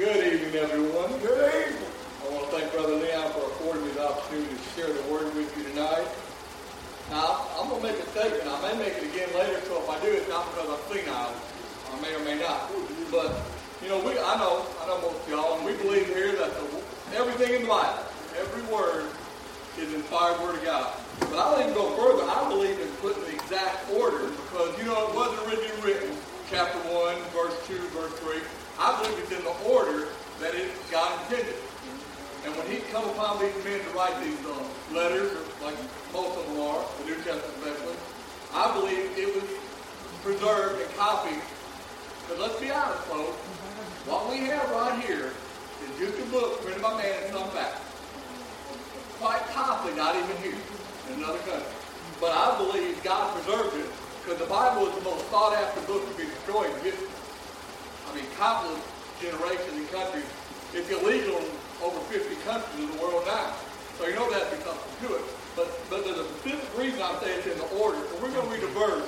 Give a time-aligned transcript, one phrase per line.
[0.00, 1.12] Good evening, everyone.
[1.20, 1.92] Good evening.
[2.24, 5.28] I want to thank Brother Leon for affording me the opportunity to share the word
[5.36, 6.08] with you tonight.
[7.12, 8.48] Now, I'm going to make a statement.
[8.48, 11.36] I may make it again later, so if I do, it's not because I'm senile.
[11.36, 12.72] I may or may not.
[13.12, 13.44] But,
[13.84, 16.48] you know, we I know, I know most of y'all, and we believe here that
[16.48, 16.64] the,
[17.20, 18.00] everything in the Bible,
[18.40, 19.04] every word
[19.76, 20.96] is inspired word of God.
[21.28, 22.24] But I'll even go further.
[22.24, 26.16] I believe in putting the exact order because, you know, it wasn't originally written,
[26.48, 28.40] chapter 1, verse 2, verse 3.
[28.80, 30.08] I believe it's in the order
[30.40, 31.52] that it God intended.
[32.48, 34.56] And when he come upon these men to write these uh,
[34.96, 35.76] letters, like
[36.16, 38.00] most of them are, the New Testament especially,
[38.56, 39.44] I believe it was
[40.24, 41.44] preserved and copied.
[42.24, 43.36] But let's be honest, folks.
[44.08, 45.28] What we have right here
[45.84, 47.76] is just a book printed by man and some back.
[49.20, 50.56] Quite possibly not even here
[51.12, 51.68] in another country.
[52.16, 53.92] But I believe God preserved it
[54.24, 56.72] because the Bible is the most sought after book to be destroyed.
[58.10, 58.82] I mean, countless
[59.22, 60.26] generations and countries.
[60.74, 61.46] It's illegal in
[61.78, 63.54] over 50 countries in the world now.
[63.98, 65.24] So you know that becomes to it.
[65.54, 67.98] But, but there's a specific reason I say it's in the order.
[67.98, 69.06] So we're going to read a verse.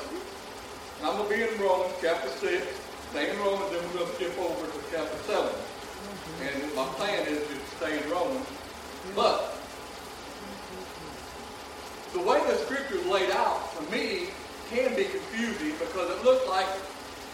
[1.02, 2.62] I'm going to be in Romans chapter 6.
[3.10, 5.50] Stay in Romans, then we're going to skip over to chapter 7.
[6.46, 8.46] And my plan is to stay in Romans.
[9.16, 9.58] But
[12.12, 14.30] the way the scripture is laid out, for me,
[14.70, 16.66] can be confusing because it looks like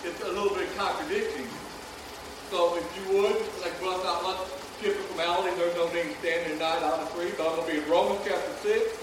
[0.04, 1.46] it's a little bit contradicting.
[2.50, 4.38] So if you would, like well, not much
[4.80, 7.78] typical malady, there's no need standing tonight out of three, but I'm going to be
[7.82, 8.98] in Romans chapter 6,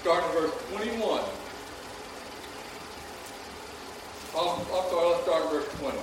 [0.00, 1.20] starting verse 21.
[4.36, 5.98] I'm, I'm sorry, let's start verse 20.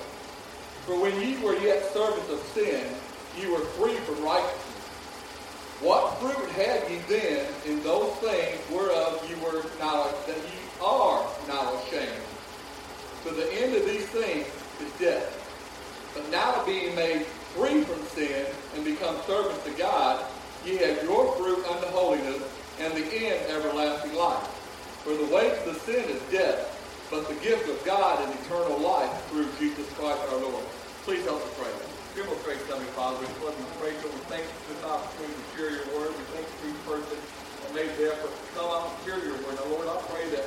[0.85, 2.85] For when ye were yet servants of sin,
[3.39, 4.75] ye were free from righteousness.
[5.81, 11.25] What fruit had ye then in those things whereof ye were now that ye are
[11.47, 12.24] now ashamed?
[13.25, 14.45] So the end of these things
[14.85, 15.33] is death.
[16.13, 17.25] But now being made
[17.57, 18.45] free from sin
[18.77, 20.23] and become servants to God,
[20.63, 22.37] ye have your fruit unto holiness,
[22.77, 24.45] and the end everlasting life.
[25.01, 26.69] For the wages of the sin is death,
[27.09, 30.61] but the gift of God is eternal life through Jesus Christ our Lord.
[31.09, 31.73] Please help us pray.
[32.13, 33.25] Give us grace, Heavenly Father.
[33.25, 34.09] We love you, praise you.
[34.13, 36.13] We thank you for this opportunity to share your word.
[36.13, 39.17] We thank you for each person that made the effort to come out and hear
[39.17, 39.57] your word.
[39.57, 40.45] Now, Lord, I pray that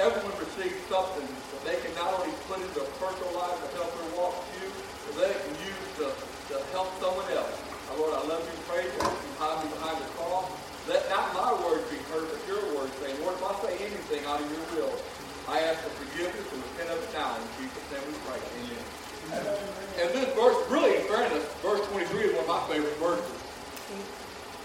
[0.00, 3.90] everyone receives something that they can not only put into their personal life to help
[3.94, 4.68] their walk with you,
[5.06, 6.06] but they can use to,
[6.50, 7.54] to help someone else.
[7.86, 9.06] Now, Lord, I love you, praise you.
[9.06, 10.50] You hide me behind the cross.
[10.90, 14.26] Let not my words be heard, but your words say, Lord, if I say anything
[14.26, 14.92] out of your will,
[15.46, 17.36] I ask for forgiveness and repent of it now.
[17.38, 18.40] In Jesus' name we pray.
[18.40, 18.84] Amen.
[20.00, 23.40] And this verse, really, in fairness, verse 23 is one of my favorite verses.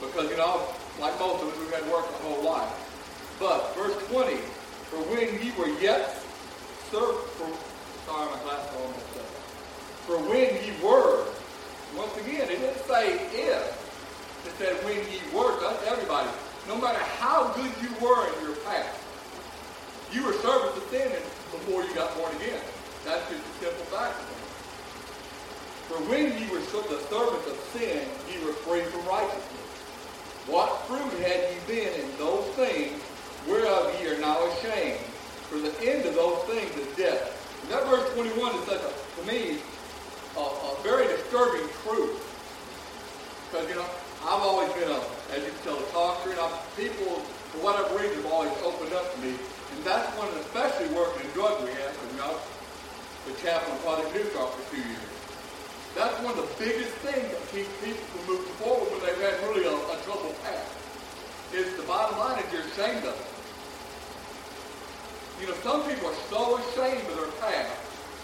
[0.01, 0.67] Because, you know,
[0.99, 2.71] like most of us, we've had work our whole life.
[3.39, 4.39] But, verse 20,
[4.89, 6.17] for when ye were yet
[6.89, 7.45] served, for,
[8.09, 9.29] sorry, my glasses are almost up.
[10.09, 11.29] For when ye were,
[11.95, 13.63] once again, it didn't say if.
[14.45, 16.29] It said when ye were, that's everybody.
[16.67, 18.97] No matter how good you were in your past,
[20.11, 21.11] you were servants of sin
[21.53, 22.61] before you got born again.
[23.05, 24.17] That's just a simple fact.
[25.89, 29.69] For when ye were the servants of sin, ye were free from righteousness.
[30.45, 33.01] What fruit had ye been in those things
[33.47, 34.99] whereof ye are now ashamed?
[35.49, 37.35] For the end of those things is death.
[37.63, 39.59] And that verse 21 is such a, to me,
[40.37, 42.17] a, a very disturbing truth.
[43.49, 43.89] Because, you know,
[44.23, 45.01] I've always been a,
[45.33, 47.23] as you can tell, a talker, and I've, people,
[47.55, 49.33] for whatever reason, have always opened up to me.
[49.33, 52.37] And that's when, especially working in drug rehab, you know,
[53.25, 55.09] the chaplain Project New Start for two years.
[55.95, 59.37] That's one of the biggest things that keeps people from moving forward when they've had
[59.49, 60.69] really a, a troubled past.
[61.53, 63.28] Is the bottom line is you're ashamed of it.
[65.39, 67.71] You know, some people are so ashamed of their past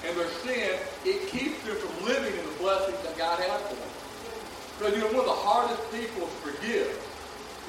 [0.05, 3.75] and their sin, it keeps them from living in the blessings that God has for
[3.75, 3.93] them.
[4.77, 6.91] Because, you know, one of the hardest people to forgive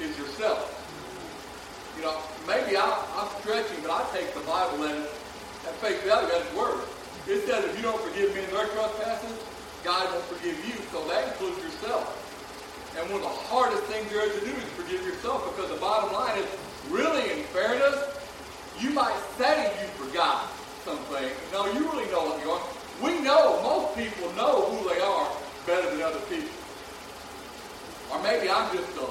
[0.03, 0.73] is yourself.
[1.95, 2.85] You know, maybe I,
[3.17, 5.07] I'm stretching, but I take the Bible and
[5.65, 6.83] at face value as word.
[7.25, 9.33] It says if you don't forgive me in their trespasses,
[9.83, 12.05] God won't forgive you, so that includes yourself.
[12.99, 15.79] And one of the hardest things there is to do is forgive yourself because the
[15.81, 16.49] bottom line is,
[16.89, 18.16] really, in fairness,
[18.79, 20.49] you might say you forgot
[20.85, 21.29] something.
[21.51, 22.61] No, you really know what you are.
[23.01, 25.27] We know, most people know who they are
[25.65, 26.53] better than other people.
[28.11, 29.07] Or maybe I'm just a,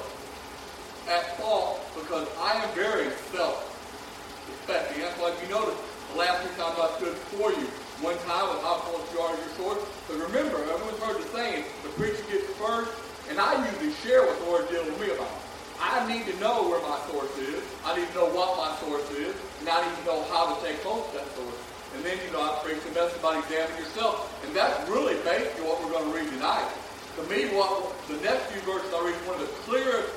[1.11, 5.03] at fault because I am very self-respecting.
[5.03, 5.79] That's why you notice
[6.13, 7.67] the last two times I stood before you,
[8.03, 9.83] one time was how close you are to your source.
[10.09, 12.91] But remember, everyone's heard the saying, the preacher gets first,
[13.29, 15.46] and I usually share what the Lord deals with me about.
[15.81, 17.63] I need to know where my source is.
[17.85, 20.57] I need to know what my source is, and I need to know how to
[20.65, 21.61] take hold of that source.
[21.97, 24.29] And then, you know, I preach the message about examining yourself.
[24.45, 26.69] And that's really basically what we're going to read tonight.
[27.17, 30.13] To me, what the next few verses I read one of the clearest,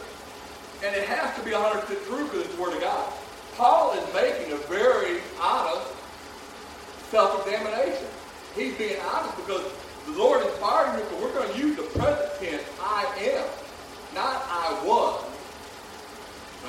[0.84, 3.14] and it has to be 100% true because it's the Word of God.
[3.56, 5.88] Paul is making a very honest
[7.12, 8.08] self-examination.
[8.56, 9.64] He's being honest because
[10.06, 13.46] the Lord inspired him, so we're going to use the present tense, I am,
[14.16, 15.19] not I was.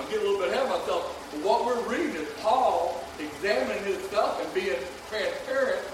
[0.00, 3.84] I'm getting a little bit ahead of myself, but what we're reading is Paul examining
[3.84, 4.80] his stuff and being
[5.12, 5.84] transparent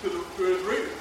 [0.00, 0.96] to, the, to his readers.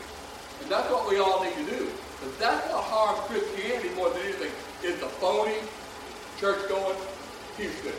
[0.60, 1.88] And that's what we all need to do.
[2.20, 4.52] Because that's what harms Christianity more than anything.
[4.84, 5.64] Is the phony,
[6.44, 7.00] church-going
[7.56, 7.96] Houston.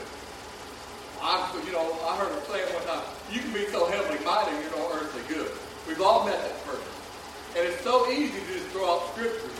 [1.24, 4.52] I'm, you know, I heard him saying one time, you can be so heavenly minded,
[4.60, 5.48] you're no earthly good.
[5.88, 6.92] We've all met that person.
[7.56, 9.56] And it's so easy to just throw out scriptures.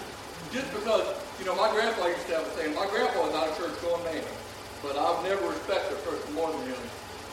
[0.52, 3.48] Just because, you know, my grandpa used to have a saying, my grandpa was not
[3.48, 4.20] a church-going man,
[4.82, 6.82] but I've never respected a person more than him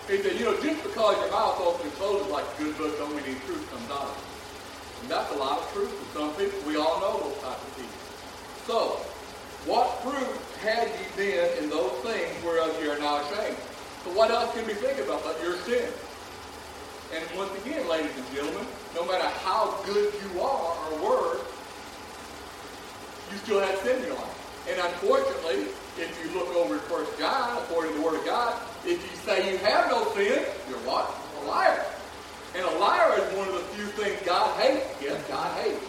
[0.09, 2.97] he said, you know, just because your mouth opens and closes like a good book
[2.97, 5.01] don't mean any truth comes out of it.
[5.03, 6.57] And that's a lot of truth for some people.
[6.65, 8.01] We all know those types of people.
[8.65, 8.97] So,
[9.69, 10.33] what fruit
[10.65, 13.57] had ye then in those things whereof ye are now ashamed?
[14.03, 15.85] So what else can we think about but your sin?
[17.13, 18.65] And once again, ladies and gentlemen,
[18.95, 21.37] no matter how good you are or were,
[23.29, 24.65] you still had sin in your life.
[24.69, 25.69] And unfortunately,
[25.99, 29.17] if you look over at 1 John, according to the Word of God, if you
[29.25, 31.11] say you have no sin, you're what?
[31.43, 31.85] A liar.
[32.55, 34.85] And a liar is one of the few things God hates.
[35.01, 35.85] Yes, God hates.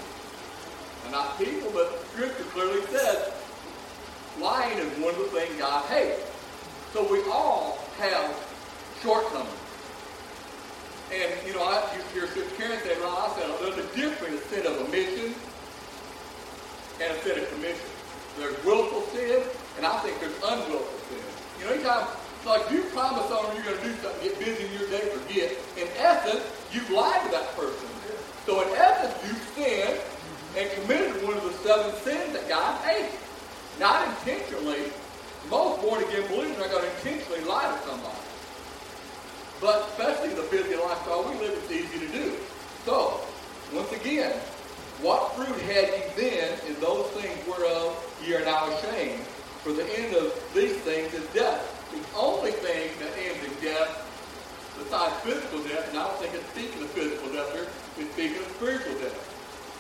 [1.05, 3.33] And not people, but Scripture clearly says
[4.41, 6.21] lying is one of the things God hates.
[6.93, 8.35] So we all have
[9.03, 9.49] shortcomings.
[11.13, 14.43] And, you know, I to hear Sister Karen say, well, I said, there's a difference
[14.43, 15.35] in sin of omission
[17.03, 17.91] and a sin of commission.
[18.39, 19.43] There's willful sin,
[19.77, 21.23] and I think there's unwillful sin.
[21.59, 22.07] You know, anytime
[22.37, 25.05] it's like you promise someone you're going to do something, get busy in your day,
[25.13, 25.53] forget.
[25.77, 26.41] In essence,
[26.73, 27.89] you've lied to that person.
[28.47, 30.01] So in essence, you sinned
[30.57, 33.17] and committed one of the seven sins that God hates.
[33.79, 34.91] Not intentionally.
[35.49, 38.17] Most born-again believers are going to intentionally lie to somebody.
[39.61, 42.37] But especially the busy lifestyle we live, it's easy to do.
[42.87, 43.21] So,
[43.75, 44.33] once again,
[45.03, 47.93] what fruit had ye then in those things whereof
[48.25, 49.25] ye are now ashamed?
[49.63, 51.61] For the end of these things is death.
[51.93, 53.93] The only thing that ends in death,
[54.79, 57.69] besides physical death, and I don't think it's speaking of physical death here,
[57.99, 59.21] it's speaking of spiritual death.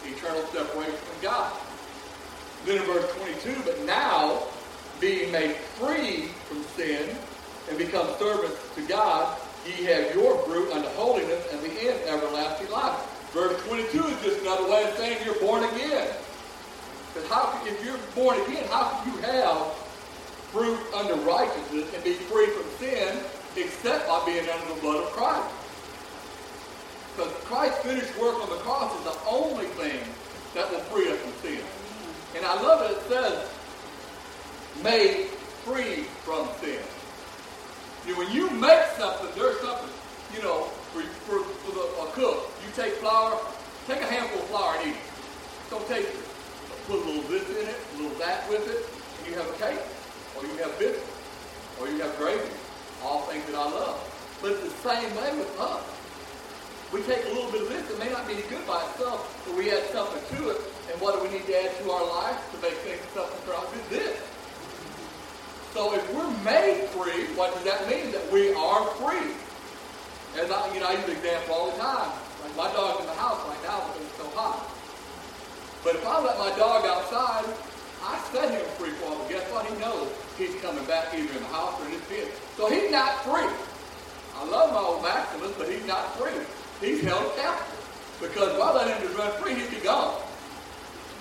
[0.04, 1.52] Eternal separation from God.
[2.66, 3.10] Then in verse
[3.42, 4.42] 22, but now,
[5.00, 7.16] being made free from sin
[7.70, 12.70] and become servants to God, ye have your fruit unto holiness and the end everlasting
[12.70, 13.00] life.
[13.32, 16.12] Verse 22 is just another way of saying you're born again.
[17.12, 19.72] Because how if you're born again, how can you have
[20.52, 23.18] fruit under righteousness and be free from sin
[23.56, 25.54] except by being under the blood of Christ?
[27.16, 30.00] Because Christ's finished work on the cross is the only thing
[30.54, 31.64] that will free us from sin.
[32.36, 32.96] And I love it.
[32.96, 33.50] It says,
[34.84, 35.26] made
[35.66, 36.78] free from sin.
[38.06, 39.90] You know, when you make something, there's something,
[40.34, 40.62] you know,
[40.94, 42.50] for, for, for the, a cook.
[42.64, 43.36] You take flour,
[43.88, 45.70] take a handful of flour and eat it.
[45.70, 46.29] Don't taste it
[46.90, 49.56] put a little this in it, a little that with it, and you have a
[49.62, 49.78] cake,
[50.34, 51.06] or you have biscuits,
[51.78, 52.50] or you have gravy.
[53.06, 54.02] All things that I love.
[54.42, 55.86] But it's the same way with us.
[56.90, 59.22] We take a little bit of this, it may not be any good by itself,
[59.46, 60.58] but we add something to it.
[60.90, 63.54] And what do we need to add to our life to make things something for
[63.54, 63.70] us?
[63.70, 64.18] Is this.
[65.70, 68.10] So if we're made free, what does that mean?
[68.10, 69.30] That we are free.
[70.34, 72.10] And I, you know, I use the example all the time.
[72.42, 74.79] Like my dog's in the house right now because it's so hot.
[75.82, 77.48] But if I let my dog outside,
[78.04, 79.28] I set him free for him.
[79.28, 79.66] Guess what?
[79.66, 82.28] He knows he's coming back either in the house or in his pen.
[82.56, 83.48] So he's not free.
[84.36, 86.32] I love my old Maximus, but he's not free.
[86.80, 87.80] He's held captive.
[88.20, 90.20] Because if I let him just run free, he'd be gone.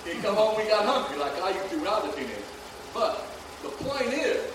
[0.04, 2.16] He'd come home when he got hungry, like I used to when I was a
[2.16, 2.44] teenager.
[2.92, 3.24] But
[3.62, 4.52] the point is,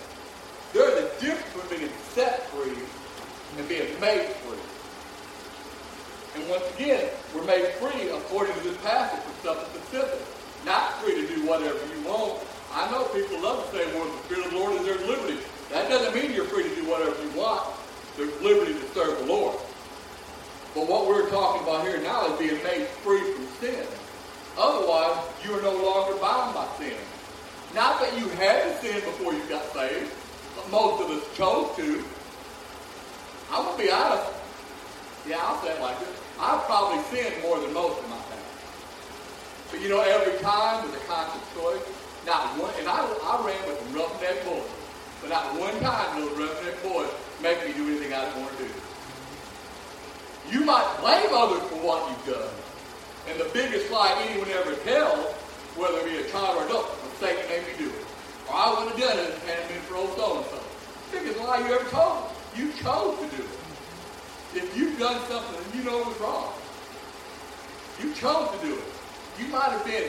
[0.74, 2.74] there's a difference between being set free
[3.58, 4.65] and being made free.
[6.36, 10.20] And once again, we're made free according to this passage from something specific.
[10.66, 12.44] Not free to do whatever you want.
[12.74, 15.40] I know people love to say, well, the Spirit of the Lord is there's liberty.
[15.72, 17.64] That doesn't mean you're free to do whatever you want.
[18.18, 19.56] There's liberty to serve the Lord.
[20.74, 23.86] But what we're talking about here now is being made free from sin.
[24.58, 26.98] Otherwise, you are no longer bound by sin.
[27.74, 30.12] Not that you had to sin before you got saved,
[30.56, 32.04] but most of us chose to.
[33.52, 34.32] I'm going to be honest.
[35.28, 36.25] Yeah, I'll say it like this.
[36.40, 38.56] I've probably sinned more than most of my family.
[39.72, 41.84] But you know, every time with a conscious choice,
[42.26, 44.68] not one, and I, I ran with some roughneck boys,
[45.22, 47.10] but not one time those roughneck boys
[47.42, 48.72] make me do anything I didn't want to do.
[50.52, 52.54] You might blame others for what you've done,
[53.30, 55.34] And the biggest lie anyone ever tells,
[55.80, 58.06] whether it be a child or adult, was Satan made me do it.
[58.48, 60.62] Or I wouldn't have done it and it been for old so-and-so.
[61.12, 62.30] Biggest lie you ever told.
[62.56, 63.65] You chose to do it.
[64.56, 66.54] If you've done something and you know it was wrong,
[68.02, 68.88] you chose to do it.
[69.38, 70.08] You might have been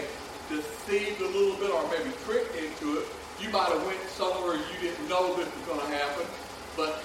[0.49, 3.07] deceived a little bit or maybe tricked into it.
[3.43, 6.26] You might have went somewhere you didn't know this was going to happen.
[6.76, 7.03] But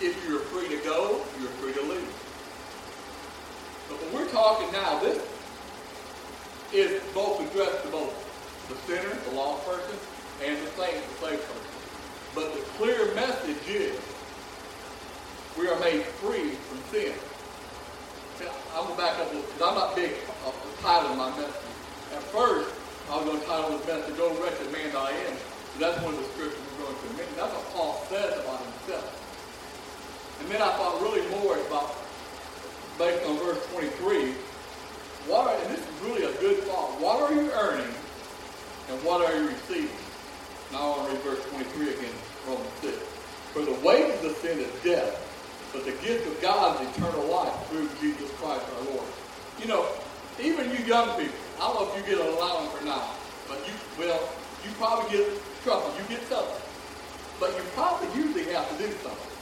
[0.00, 2.14] if you're free to go, you're free to leave.
[3.88, 5.18] But when we're talking now, this
[6.72, 8.14] is both addressed to both
[8.68, 9.98] the sinner, the lost person,
[10.44, 11.74] and the saint, the saved person.
[12.36, 13.98] But the clear message is
[15.58, 17.14] we are made free from sin.
[18.74, 20.10] I'm going to back up because I'm not big
[20.42, 21.70] on the title of my message.
[22.10, 22.74] At first,
[23.06, 25.36] I was going to title this message, Go Wretched Man That I Am.
[25.38, 27.30] So that's one of the scriptures we're going to admit.
[27.38, 29.06] That's what Paul says about himself.
[30.42, 31.94] And then I thought really more about,
[32.98, 34.34] based on verse 23,
[35.30, 37.94] what are, and this is really a good thought, what are you earning
[38.90, 40.02] and what are you receiving?
[40.72, 42.14] Now I want to read verse 23 again,
[42.48, 42.98] Romans 6.
[43.54, 45.23] For the wages of sin is death,
[45.74, 49.10] but the gift of God is eternal life through Jesus Christ our Lord.
[49.58, 49.84] You know,
[50.40, 53.58] even you young people, I don't know if you get an allowance or not, but
[53.66, 54.22] you, well,
[54.62, 55.26] you probably get
[55.66, 55.90] trouble.
[55.98, 56.62] You get something.
[57.40, 59.34] But you probably usually have to do something.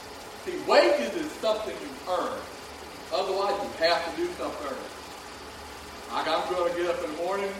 [0.45, 2.41] See, wages is something you earn.
[3.13, 4.89] Otherwise, you have to do something earn.
[6.17, 7.53] Like I'm going to get up in the morning,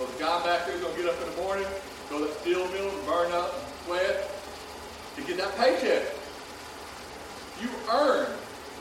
[0.00, 1.66] or the guy back there is going to get up in the morning,
[2.10, 4.30] go to the steel mill, burn up, and sweat
[5.16, 6.04] to get that paycheck.
[7.62, 8.26] You earn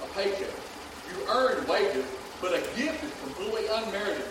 [0.04, 0.52] a paycheck.
[1.10, 2.06] You earn wages,
[2.42, 4.26] but a gift is completely unmerited.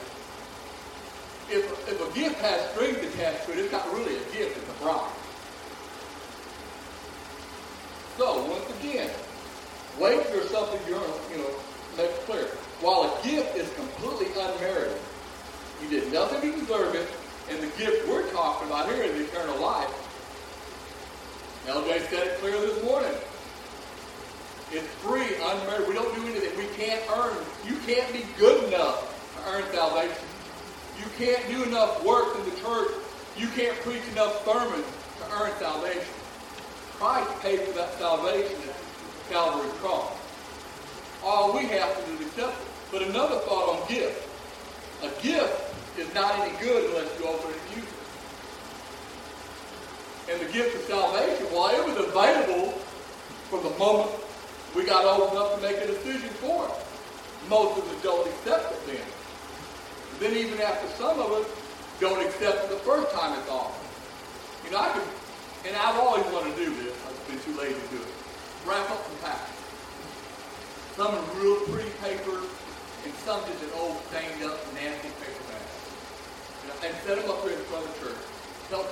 [1.50, 4.68] If, if a gift has strings attached to it, it's not really a gift, it's
[4.68, 5.10] a bribe.
[8.18, 9.10] So, once again,
[9.98, 11.50] wages are something you earn, you know,
[11.96, 12.46] make clear.
[12.80, 15.00] While a gift is completely unmerited,
[15.82, 17.08] you did nothing to deserve it,
[17.50, 19.92] and the gift we're talking about here is eternal life.
[21.66, 23.14] LJ said it clear this morning.
[24.72, 25.88] It's free, unmerited.
[25.88, 26.56] We don't do anything.
[26.58, 27.36] We can't earn.
[27.66, 30.24] You can't be good enough to earn salvation.
[30.98, 32.92] You can't do enough work in the church.
[33.36, 34.86] You can't preach enough sermons
[35.18, 36.14] to earn salvation.
[36.98, 38.76] Christ paid for that salvation at
[39.30, 40.12] Calvary's cross.
[41.22, 42.68] All we have to do is accept it.
[42.90, 44.28] But another thought on gift.
[45.02, 48.04] A gift is not any good unless you open it and use it.
[50.32, 52.72] And the gift of salvation, well, it was available
[53.50, 54.10] from the moment
[54.74, 56.74] we got old enough to make a decision for it.
[57.48, 59.06] Most of us don't accept it then.
[60.18, 61.46] Then even after some of us
[62.00, 63.86] don't accept it the first time it's offered.
[64.66, 65.06] You know, I could,
[65.70, 66.94] and I've always wanted to do this.
[67.06, 68.14] I've been too lazy to do it.
[68.66, 69.62] Wrap up some packets.
[70.98, 75.66] Some in real pretty paper, and some just an old stained up nasty paper bag.
[76.62, 78.22] You know, and set them up here in front of the church.
[78.70, 78.82] Tell,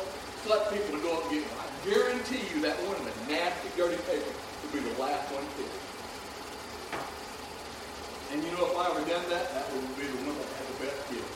[0.46, 1.58] select people to go up and get them.
[1.58, 4.30] I guarantee you that one in the nasty, dirty paper
[4.72, 5.68] be the last one picked.
[8.32, 10.64] And you know, if I ever done that, that would be the one that had
[10.72, 11.28] the best gift.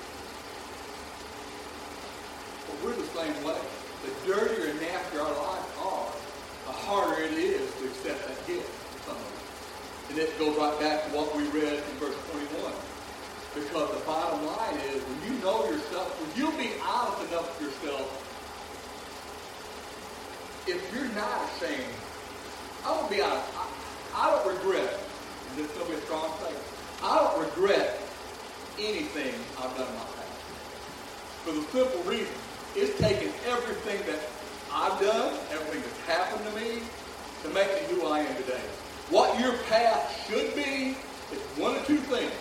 [2.64, 3.61] But we're the same way.
[4.09, 6.09] The dirtier and nastier our lives are,
[6.64, 8.73] the harder it is to accept that gift
[9.05, 9.37] from us.
[10.09, 12.73] And it goes right back to what we read in verse 21.
[13.52, 17.69] Because the bottom line is, when you know yourself, when you'll be honest enough with
[17.69, 18.09] yourself,
[20.64, 22.06] if you're not ashamed
[22.87, 23.50] I'm going to be honest.
[23.59, 23.66] I,
[24.14, 24.95] I don't regret,
[25.50, 26.62] and this is going to be a strong statement,
[27.02, 27.99] I don't regret
[28.78, 30.38] anything I've done in my past.
[31.43, 32.35] For the simple reason,
[32.76, 34.23] it's taken everything that
[34.73, 36.81] I've done, everything that's happened to me,
[37.43, 38.62] to make me who I am today.
[39.11, 40.95] What your path should be
[41.35, 42.33] is one of two things.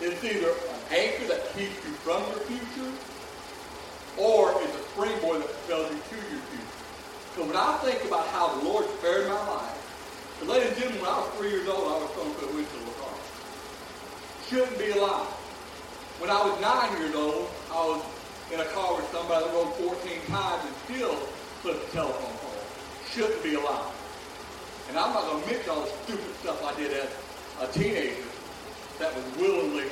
[0.00, 2.90] It's either an anchor that keeps you from your future,
[4.16, 6.71] or it's a springboard that propels you to your future.
[7.34, 9.80] So when I think about how the Lord spared my life,
[10.40, 12.52] and ladies and gentlemen, when I was three years old, I was thrown to a
[12.52, 13.16] windshield car.
[14.52, 15.32] Shouldn't be alive.
[16.20, 18.04] When I was nine years old, I was
[18.52, 19.96] in a car with somebody that rode 14
[20.28, 21.16] times and still
[21.64, 22.64] flipped the telephone pole.
[23.08, 23.96] Shouldn't be alive.
[24.92, 27.08] And I'm not going to mention all the stupid stuff I did as
[27.64, 28.28] a teenager
[29.00, 29.88] that was willingly,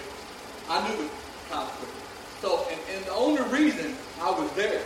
[0.69, 1.09] I knew the
[1.49, 2.05] consequences.
[2.45, 4.85] So, and, and the only reason I was there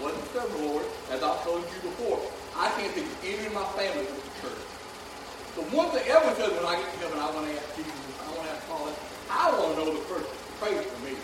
[0.00, 2.20] wasn't serving the Lord, as I've told you before.
[2.56, 4.64] I can't think of any of my family went to church.
[5.56, 7.92] The one thing everyone says when I get to heaven, I want to ask Jesus,
[8.24, 8.88] I want to ask Paul,
[9.28, 10.32] I want to know the person
[10.62, 11.16] prays for me.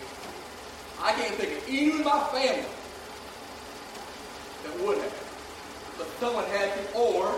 [1.01, 2.67] I can't think of any of my family
[4.63, 5.17] that would have.
[5.97, 7.31] But someone had to, or,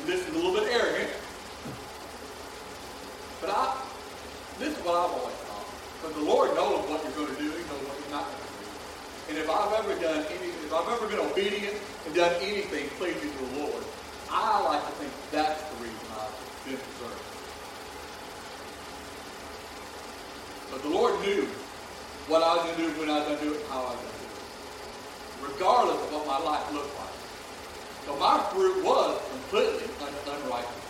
[0.00, 1.10] and this is a little bit arrogant,
[3.40, 3.76] But I,
[4.58, 5.68] this is what I've always thought.
[6.02, 7.50] But the Lord knows what you're going to do.
[7.52, 8.63] He knows what you're not going to do.
[9.28, 11.76] And if I've ever done if I've ever been obedient
[12.06, 13.84] and done anything pleasing to the Lord,
[14.30, 17.20] I like to think that's the reason I've been preserved.
[20.70, 21.48] But the Lord knew
[22.26, 23.92] what I was going to do, when I was going to do it, how I
[23.94, 25.52] was going to do it.
[25.54, 27.08] Regardless of what my life looked like.
[28.06, 30.84] So my fruit was completely un- unrighteous.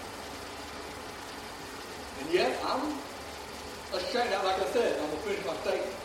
[2.21, 3.03] And yet, I'm
[3.93, 4.31] ashamed.
[4.33, 6.04] Like I said, I'm going to finish my statement.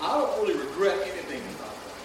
[0.00, 2.00] I don't really regret anything about that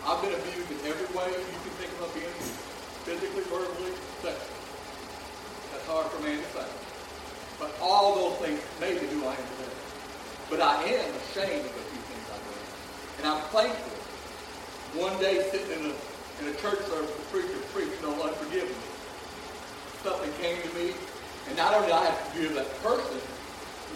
[0.00, 2.56] I've been abused in every way you can think of being abused.
[3.04, 3.92] Physically, verbally,
[4.24, 4.64] sexually.
[5.72, 6.68] That's hard for man to say.
[7.60, 9.76] But all those things made me who I am today.
[10.48, 12.64] But I am ashamed of a few things I've done.
[13.20, 13.96] And I'm thankful.
[15.04, 15.94] One day sitting in a,
[16.40, 18.88] in a church service, the preacher preached, no unforgiveness.
[20.00, 20.96] Something came to me,
[21.44, 23.20] and not only did I have to forgive that person,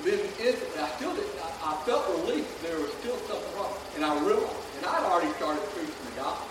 [0.02, 3.72] then instantly I still did, I, I felt relief there was still something wrong.
[3.94, 6.50] And I realized, and I'd already started preaching the gospel.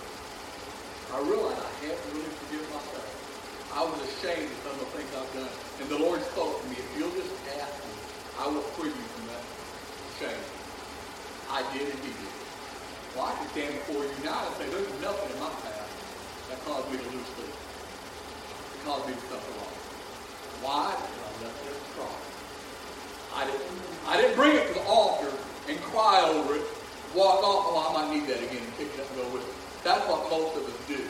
[1.13, 3.09] I realized I had to really forgive myself.
[3.75, 5.53] I was ashamed of some of the things I've done.
[5.81, 7.93] And the Lord spoke to me, if you'll just ask me,
[8.39, 9.43] I will free you from that
[10.21, 10.45] shame.
[11.49, 12.33] I did and he did.
[13.13, 15.93] Well, I can stand before you now and say, there's nothing in my past
[16.49, 17.53] that caused me to lose sleep.
[17.53, 19.77] It caused me to suffer loss.
[20.65, 20.97] Why?
[20.97, 22.23] Because I left it at the cross.
[23.35, 23.61] I didn't,
[24.07, 25.31] I didn't bring it to the altar
[25.67, 26.65] and cry over it,
[27.15, 29.41] walk off, oh, I might need that again, and pick it up and go with
[29.41, 29.55] it.
[29.83, 31.01] That's what most of us do.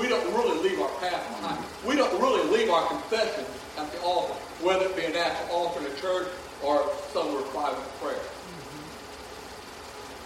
[0.00, 1.64] We don't really leave our past behind.
[1.84, 3.44] We don't really leave our confession
[3.76, 6.28] at the altar, whether it be an actual altar in a church
[6.62, 8.20] or somewhere private prayer.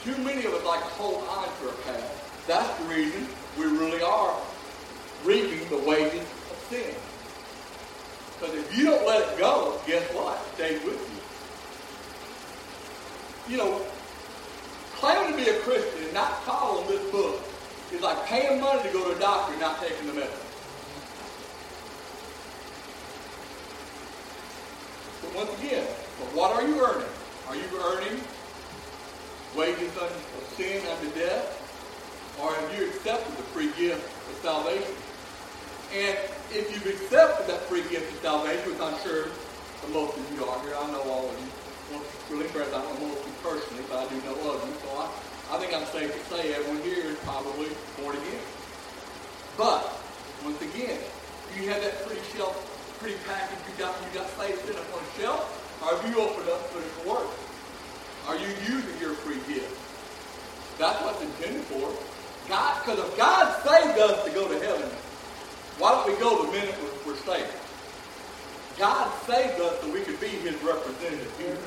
[0.04, 2.46] Too many of us like to hold on to our past.
[2.46, 3.26] That's the reason
[3.58, 4.36] we really are
[5.24, 6.94] reaping the wages of sin.
[8.40, 10.36] Because if you don't let it go, guess what?
[10.36, 11.11] It stays with you.
[13.48, 13.84] You know,
[14.94, 17.40] claiming to be a Christian and not following this book
[17.92, 20.38] is like paying money to go to a doctor and not taking the medicine.
[25.22, 25.86] But once again,
[26.18, 27.08] but what are you earning?
[27.48, 28.20] Are you earning
[29.56, 30.12] wages of
[30.56, 31.58] sin unto death?
[32.40, 34.94] Or have you accepted the free gift of salvation?
[35.92, 36.16] And
[36.52, 39.26] if you've accepted that free gift of salvation, which I'm sure
[39.92, 41.61] most of you are here, I know all of you.
[42.30, 42.72] Really impressed.
[42.72, 44.74] I don't know personally, but I do know of you.
[44.80, 45.10] So I,
[45.52, 47.68] I think I'm safe to say everyone here is probably
[48.00, 48.44] born again.
[49.58, 49.84] But
[50.44, 50.98] once again,
[51.56, 52.56] you have that pretty shelf,
[52.98, 55.44] pretty package you got you got saved sitting up on a shelf,
[55.84, 57.28] or have you opened up put it to work?
[58.28, 59.76] Are you using your free gift?
[60.78, 61.92] That's what's intended for.
[62.48, 64.88] God, because if God saved us to go to heaven,
[65.78, 67.52] why don't we go the minute we're, we're saved?
[68.78, 71.58] God saved us so we could be His representative here.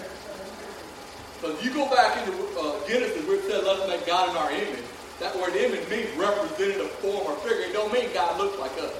[1.51, 4.51] If you go back into uh, Genesis where it says, let's make God in our
[4.51, 4.83] image,
[5.19, 7.69] that word image means representative form or figure.
[7.69, 8.93] It don't mean God looks like us.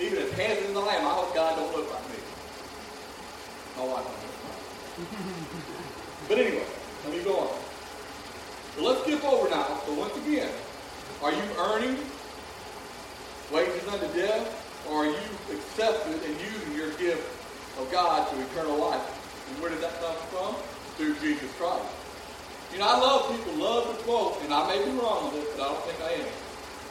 [0.00, 2.16] Even as handsome as I am, I hope God don't look like me.
[3.76, 4.06] My wife.
[6.28, 6.64] But anyway,
[7.04, 7.48] let me go on.
[8.76, 9.80] So let's skip over now.
[9.86, 10.50] So once again,
[11.22, 11.96] are you earning
[13.52, 14.48] wages unto death,
[14.88, 17.28] or are you accepted and using your gift
[17.78, 19.04] of God to eternal life?
[19.50, 20.79] And where did that come from?
[21.00, 21.88] Through Jesus Christ.
[22.74, 25.56] You know, I love people love to quote, and I may be wrong with this,
[25.56, 26.28] but I don't think I am.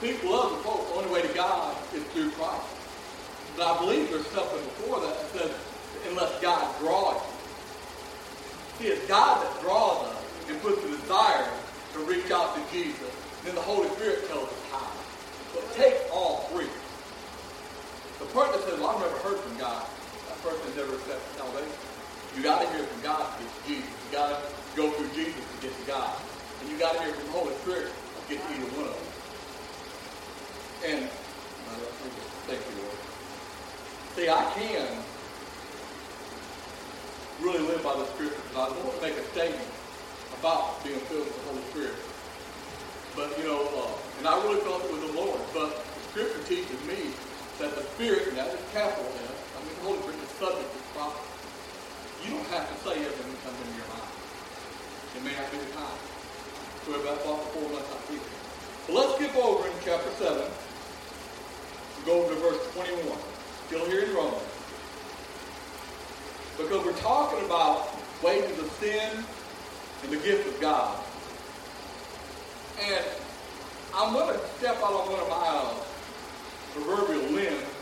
[0.01, 2.65] People love to quote, the only way to God is through Christ.
[3.53, 5.53] But I believe there's something before that that says,
[6.09, 8.81] unless God draws you.
[8.81, 10.17] See, it's God that draws us
[10.49, 11.45] and puts the desire
[11.93, 13.13] to reach out to Jesus.
[13.45, 14.89] Then the Holy Spirit tells us how.
[15.53, 16.65] But take all three.
[18.17, 21.77] The person that says, well, I've never heard from God, that person never accepted salvation.
[22.35, 23.89] You got to hear from God to get to Jesus.
[24.05, 24.37] You got to
[24.75, 26.13] go through Jesus to get to God.
[26.61, 28.93] And you got to hear from the Holy Spirit to get to either one of
[28.93, 29.09] them.
[30.85, 31.09] And,
[32.47, 32.97] thank you, Lord.
[34.15, 35.03] See, I can
[37.41, 39.69] really live by the Scripture because I want to make a statement
[40.39, 41.97] about being filled with the Holy Spirit.
[43.15, 45.41] But, you know, uh, and I really felt it was the Lord.
[45.53, 47.11] But the Scripture teaches me
[47.57, 50.71] that the Spirit, and that is capital S, I mean, the Holy Spirit is subject
[50.71, 51.28] to prophecy.
[52.25, 54.11] You don't have to say everything that comes into your mind.
[55.15, 55.99] It may not be the time.
[56.83, 58.19] So we're about four months out here.
[58.87, 60.35] But let's skip over in chapter 7.
[60.35, 63.17] We'll go over to verse 21.
[63.67, 64.43] Still here in Romans.
[66.57, 69.23] Because we're talking about wages of sin
[70.03, 70.99] and the gift of God.
[72.81, 73.05] And
[73.95, 75.73] I'm going to step out on one of my uh,
[76.73, 77.78] proverbial limbs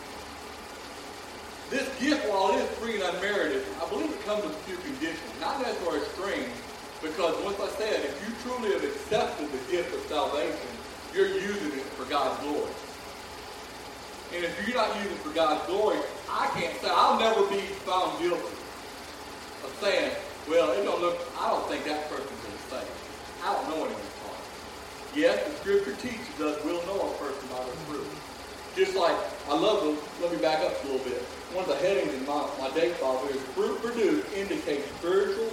[1.69, 4.77] this gift, while it is free and unmerited, I believe it comes with a few
[4.77, 5.31] conditions.
[5.41, 6.55] Not necessarily strings,
[7.01, 10.71] because once I said, if you truly have accepted the gift of salvation,
[11.13, 12.71] you're using it for God's glory.
[14.35, 15.99] And if you're not using it for God's glory,
[16.29, 18.55] I can't say, I'll never be found guilty
[19.63, 20.11] of saying,
[20.47, 22.83] well, it don't look, I don't think that person's to say.
[23.43, 24.43] I don't know anyone's heart.
[25.15, 28.07] Yes, the scripture teaches us we'll know a person by their fruit.
[28.77, 29.17] Just like,
[29.49, 31.17] I love the, let me back up a little bit.
[31.57, 35.49] One of the headings in my, my Dake Bible here is fruit produced indicates spiritual,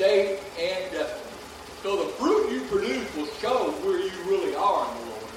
[0.00, 1.36] state, and destiny.
[1.84, 5.28] So the fruit you produce will show where you really are in the Lord.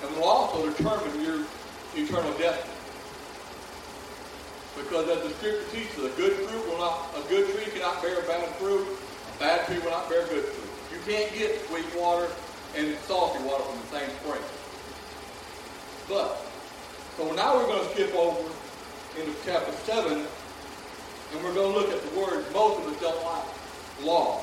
[0.00, 1.44] And will also determine your
[1.92, 2.72] eternal destiny.
[4.80, 8.24] Because as the scripture teaches, a good fruit will not, a good tree cannot bear
[8.24, 10.72] bad fruit, a bad tree will not bear good fruit.
[10.96, 12.32] You can't get sweet water
[12.72, 14.55] and salty water from the same spring.
[16.08, 16.40] But,
[17.16, 18.48] so now we're going to skip over
[19.18, 23.24] into chapter 7, and we're going to look at the words most of us don't
[23.24, 24.04] like.
[24.04, 24.42] Law.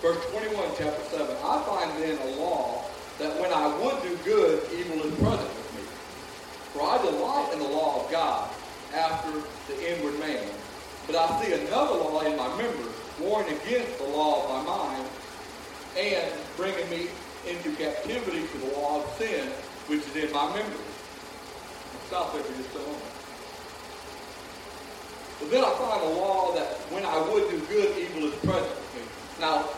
[0.00, 1.36] Verse 21, chapter 7.
[1.42, 2.84] I find then a law
[3.18, 5.82] that when I would do good, evil is present with me.
[6.72, 8.50] For I delight in the law of God
[8.94, 9.32] after
[9.68, 10.46] the inward man.
[11.06, 15.08] But I see another law in my members, warring against the law of my mind,
[15.98, 17.08] and bringing me
[17.48, 19.48] into captivity to the law of sin,
[19.92, 20.72] which is in my memory.
[20.72, 23.12] I'll stop there for just a moment.
[25.36, 28.72] But then I find a law that when I would do good, evil is present
[28.72, 29.04] with me.
[29.36, 29.68] Now,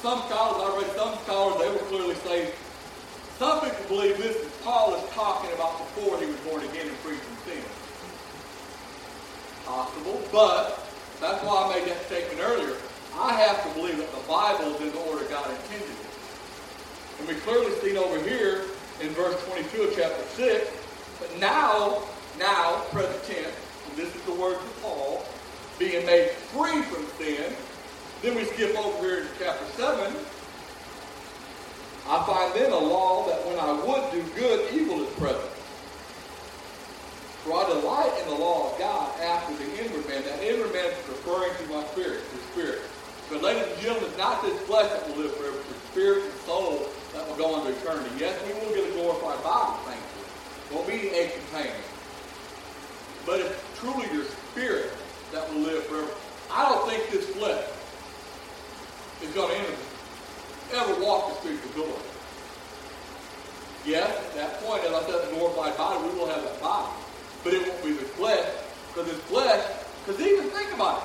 [0.00, 2.56] some scholars, I read some scholars, they will clearly say,
[3.36, 6.96] some people believe this is Paul is talking about before he was born again and
[7.04, 7.60] free from sin
[9.70, 10.88] possible, but
[11.20, 12.74] that's why I made that statement earlier.
[13.14, 16.10] I have to believe that the Bible is in the order God intended it.
[17.20, 18.64] And we clearly seen over here
[19.00, 20.70] in verse 22 of chapter 6,
[21.18, 22.02] but now,
[22.38, 23.56] now, present tense,
[23.88, 25.24] and this is the word of Paul,
[25.78, 27.52] being made free from sin.
[28.22, 30.14] Then we skip over here to chapter 7.
[32.08, 35.50] I find then a law that when I would do good, evil is present.
[37.44, 40.22] For I delight in the law of God after the inward man.
[40.24, 42.82] That inward man is referring to my spirit, the spirit.
[43.30, 46.24] But ladies and gentlemen, it's not this flesh that will live forever, it's the spirit
[46.24, 46.90] and soul
[47.30, 48.10] will go into eternity.
[48.18, 50.76] Yes, we will get a glorified body, thankfully.
[50.76, 51.72] Won't be and.
[53.26, 54.90] But it's truly your spirit
[55.32, 56.10] that will live forever.
[56.50, 57.64] I don't think this flesh
[59.22, 59.76] is going to enter,
[60.74, 61.92] ever walk the streets of glory.
[63.86, 66.92] Yes, at that point, as I said, the glorified body, we will have that body
[67.42, 68.46] but it won't be the flesh,
[68.88, 69.64] because it's flesh.
[70.04, 71.02] Because even think about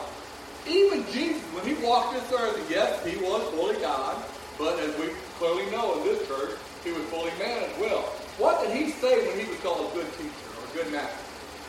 [0.65, 4.23] it, even Jesus, when he walked this earth, yes, he was fully God,
[4.57, 8.01] but as we clearly know in this church, he was fully man as well.
[8.37, 11.23] What did he say when he was called a good teacher or a good master?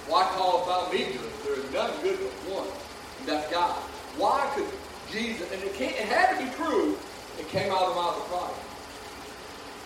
[0.08, 1.30] Why call about me good?
[1.44, 2.68] There is none good but one,
[3.20, 3.74] and that's God.
[4.18, 4.66] Why could
[5.10, 6.98] Jesus, and it, can't, it had to be true,
[7.38, 8.60] it came out of the mouth of Christ.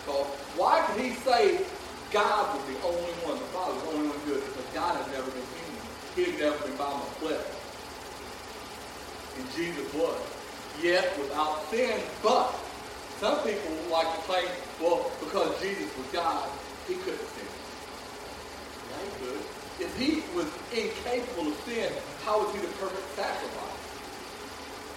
[0.05, 0.13] So
[0.57, 1.61] why could he say
[2.11, 5.07] God was the only one, the Father was the only one good, because God has
[5.13, 5.85] never been human.
[6.15, 7.47] He had never been bound with flesh.
[9.37, 10.19] And Jesus was.
[10.81, 12.49] Yet without sin, but
[13.21, 14.49] some people like to claim,
[14.81, 16.49] well, because Jesus was God,
[16.87, 17.45] he couldn't sin.
[18.89, 19.41] Yeah, he could.
[19.77, 21.93] If he was incapable of sin,
[22.25, 23.81] how was he the perfect sacrifice?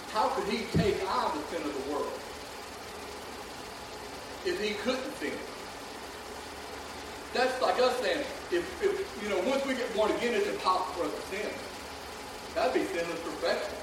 [0.09, 2.13] How could he take on the sin of the world?
[4.47, 5.37] If he couldn't sin.
[7.35, 10.95] That's like us saying, if, if you know, once we get born again, it's impossible
[10.97, 11.51] for us to sin.
[12.55, 13.77] That'd be sinless perfection.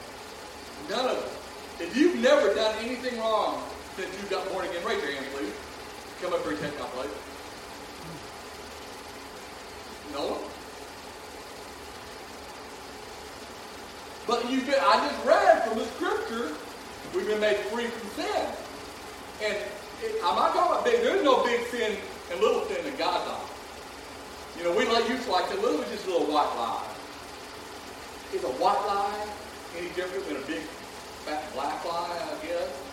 [0.89, 1.37] None of us.
[1.79, 3.61] If you've never done anything wrong
[3.95, 5.53] since you got born again, raise your hand, please.
[6.21, 7.09] Come up here and take my place.
[10.13, 10.37] No.
[14.27, 16.51] But you been, I just read from the scripture,
[17.15, 18.45] we've been made free from sin.
[19.43, 19.57] And
[20.23, 21.97] I'm not talking about big, there's no big sin
[22.31, 23.49] and little sin in God's eyes.
[24.57, 26.87] You know, we like to like to little just a little white lie.
[28.33, 29.27] Is a white lie
[29.77, 30.61] any different than a big
[31.25, 32.90] fat black lie, I guess?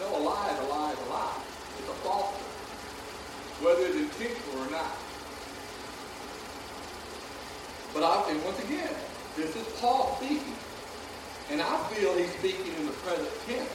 [0.00, 1.38] No, a lie is a lie is a lie.
[1.78, 2.50] It's a falsehood.
[3.62, 4.94] Whether it's intentional or not.
[7.94, 8.90] But I think once again,
[9.36, 10.58] this is Paul speaking.
[11.50, 13.70] And I feel he's speaking in the present tense.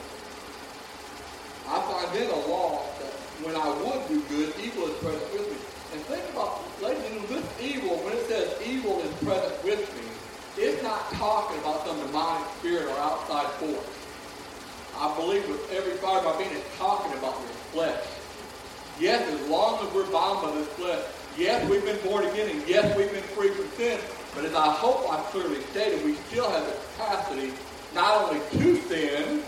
[1.68, 3.14] I find then a law that
[3.46, 5.58] when I would do good, evil is present with me.
[5.94, 9.86] And think about, ladies and gentlemen, this evil, when it says evil is present with
[9.96, 10.06] me,
[10.58, 13.99] it's not talking about some demonic spirit or outside force.
[15.00, 18.04] I believe with every fiber of my being, it's talking about your flesh.
[19.00, 21.04] Yes, as long as we're bound by this flesh,
[21.40, 23.98] Yes, we've been born again, and yes, we've been free from sin.
[24.36, 27.54] But as I hope I've clearly stated, we still have the capacity
[27.96, 29.42] not only to sin,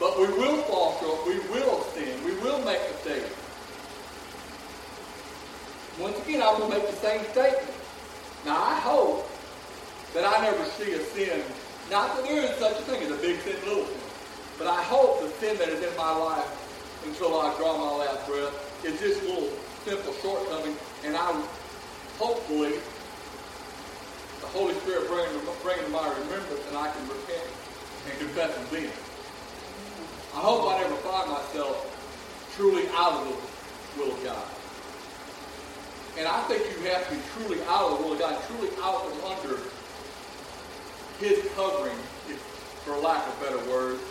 [0.00, 1.26] but we will fall short.
[1.26, 2.24] We will sin.
[2.24, 3.28] We will make mistakes.
[5.98, 7.70] Once again, I will make the same statement.
[8.46, 9.28] Now, I hope
[10.14, 11.42] that I never see a sin,
[11.90, 14.03] not that there is such a thing as a big sin, little sin,
[14.58, 18.26] but I hope the sin that is in my life until I draw my last
[18.26, 19.50] breath is this little
[19.84, 21.32] simple shortcoming, and I
[22.18, 22.78] hopefully
[24.40, 25.28] the Holy Spirit bring,
[25.62, 27.48] bring to my remembrance and I can repent
[28.08, 28.90] and confess and sin.
[30.34, 31.90] I hope I never find myself
[32.56, 34.46] truly out of the will of God.
[36.18, 38.70] And I think you have to be truly out of the will of God, truly
[38.82, 39.58] out from under
[41.18, 41.96] his covering,
[42.84, 44.02] for lack of better words,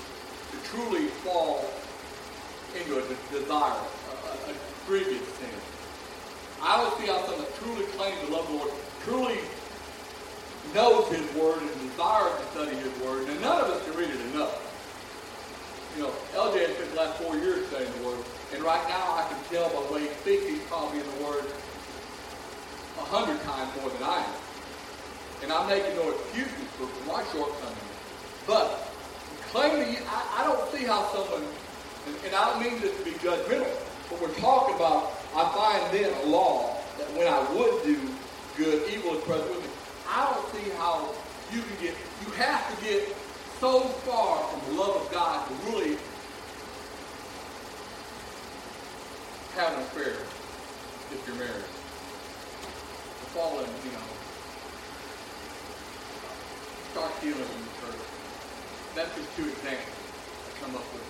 [0.65, 1.65] truly fall
[2.75, 4.53] into a desire, a, a
[4.87, 5.49] grievous sin.
[6.61, 8.71] I don't see how someone truly claims to love the Lord,
[9.03, 9.39] truly
[10.73, 14.09] knows his word and desires to study his word, and none of us can read
[14.09, 14.57] it enough.
[15.97, 18.23] You know, LJ has spent the last four years studying the word,
[18.55, 21.23] and right now I can tell by the way he speaks, he's probably in the
[21.25, 21.45] word
[22.97, 24.39] a hundred times more than I am.
[25.43, 27.93] And I'm making no excuses for, my shortcomings.
[28.47, 28.92] But
[29.53, 31.45] claiming, I, I don't see how someone,
[32.07, 33.69] and, and I don't mean this to be judgmental,
[34.09, 38.01] but we're talking about, I find then a law that when I would do
[38.57, 39.69] good, evil is present with me.
[40.09, 41.13] I don't see how
[41.53, 43.15] you can get, you have to get
[43.59, 45.97] so far from the love of God to really
[49.53, 50.17] have an affair
[51.13, 51.63] if you're married
[53.33, 54.07] fallen, you know,
[56.91, 58.12] start healing in the church.
[58.95, 61.01] That's just two examples I come up with.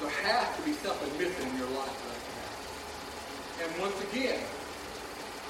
[0.00, 3.64] There has to be something missing in your life right now.
[3.64, 4.40] And once again,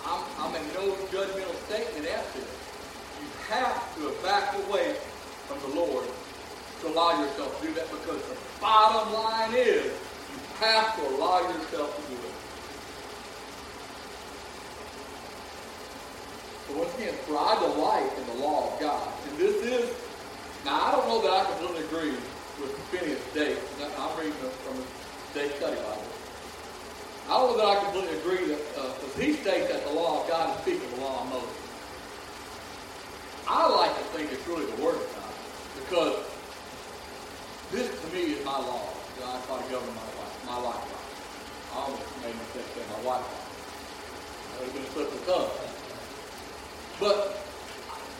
[0.06, 2.54] I'm, I'm in no judgmental statement after this.
[3.18, 4.94] You have to back away
[5.50, 6.06] from the Lord
[6.80, 11.40] to allow yourself to do that because the bottom line is you have to allow
[11.40, 12.36] yourself to do it.
[16.68, 19.08] But once again, for I delight in the law of God.
[19.28, 20.05] And this is,
[20.66, 22.10] now I don't know that I completely agree
[22.58, 23.56] with Finis Dake.
[23.96, 24.34] I'm reading
[24.66, 24.86] from the
[25.38, 26.02] Dake Study Bible.
[27.30, 30.28] I don't know that I completely agree that, uh, he states that the law of
[30.28, 31.56] God is speaking the law of Moses.
[33.46, 35.34] I like to think it's really the Word of God,
[35.86, 36.18] because
[37.70, 38.90] this to me is my law.
[39.22, 40.82] God try to govern my life, my life.
[41.72, 43.22] I almost made a mistake saying my wife.
[43.22, 45.50] I was going to slip the tongue.
[46.98, 47.38] But,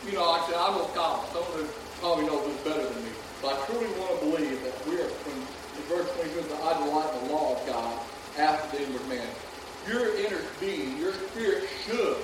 [0.05, 1.27] you know, I said, I'm a scholar.
[1.33, 1.67] Someone
[1.99, 3.11] probably knows this better than me.
[3.41, 7.13] But I truly want to believe that we are, in verse 22, that I delight
[7.15, 7.99] in the law of God
[8.37, 9.27] after the inward man.
[9.87, 12.17] Your inner being, your spirit should.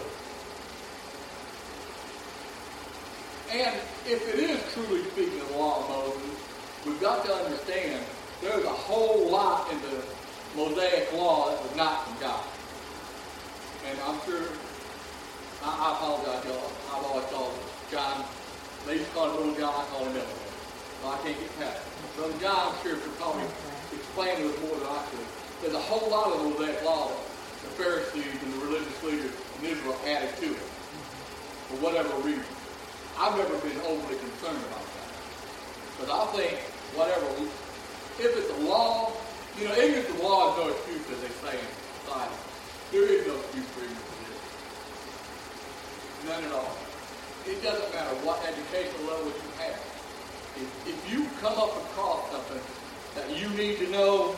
[3.52, 3.76] And
[4.08, 6.40] if it is truly speaking the law of Moses,
[6.86, 8.04] we've got to understand
[8.42, 10.04] there's a whole lot in the
[10.56, 12.44] Mosaic law that was not from God.
[13.90, 14.50] And I'm sure
[15.64, 16.72] I, I apologize, y'all.
[16.92, 17.60] I've always called
[17.92, 18.26] John.
[18.86, 19.74] They just call him Little John.
[19.74, 20.44] I call him Elder.
[21.02, 21.94] So I can't get past it.
[22.16, 23.48] Brother John, I'm sure, could probably
[23.96, 25.28] explain it more than I could.
[25.62, 29.72] There's a whole lot of Mosaic law that the Pharisees and the religious leaders in
[29.72, 30.68] Israel added to it
[31.72, 32.46] for whatever reason.
[33.18, 35.10] I've never been overly concerned about that.
[35.96, 36.60] Because I think
[36.94, 37.26] whatever,
[38.20, 39.14] if it's a law,
[39.58, 41.70] you know, ignorance of the law is no excuse, as they say in
[42.04, 42.38] society.
[42.92, 44.14] There is no excuse for ignorance
[46.26, 46.93] None at all.
[47.46, 49.76] It doesn't matter what educational level you have.
[50.56, 52.64] If, if you come up across something
[53.20, 54.36] that you need to know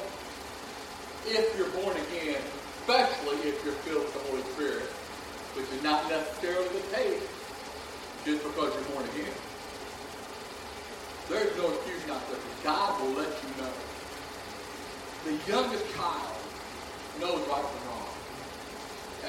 [1.27, 2.41] if you're born again,
[2.81, 4.89] especially if you're filled with the Holy Spirit,
[5.53, 7.21] which is not necessarily the case
[8.25, 9.37] just because you're born again.
[11.29, 12.37] There's no excuse not to.
[12.65, 13.73] God will let you know.
[15.29, 16.37] The youngest child
[17.21, 18.09] knows right from wrong.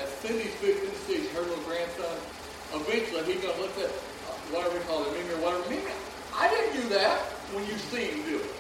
[0.01, 2.17] As Cindy's fixing to her little grandson
[2.81, 5.69] eventually he's going to look at uh, whatever we call it, Mimi or whatever.
[5.71, 5.93] Mimi,
[6.35, 7.19] I didn't do that
[7.53, 8.53] when you see him do it.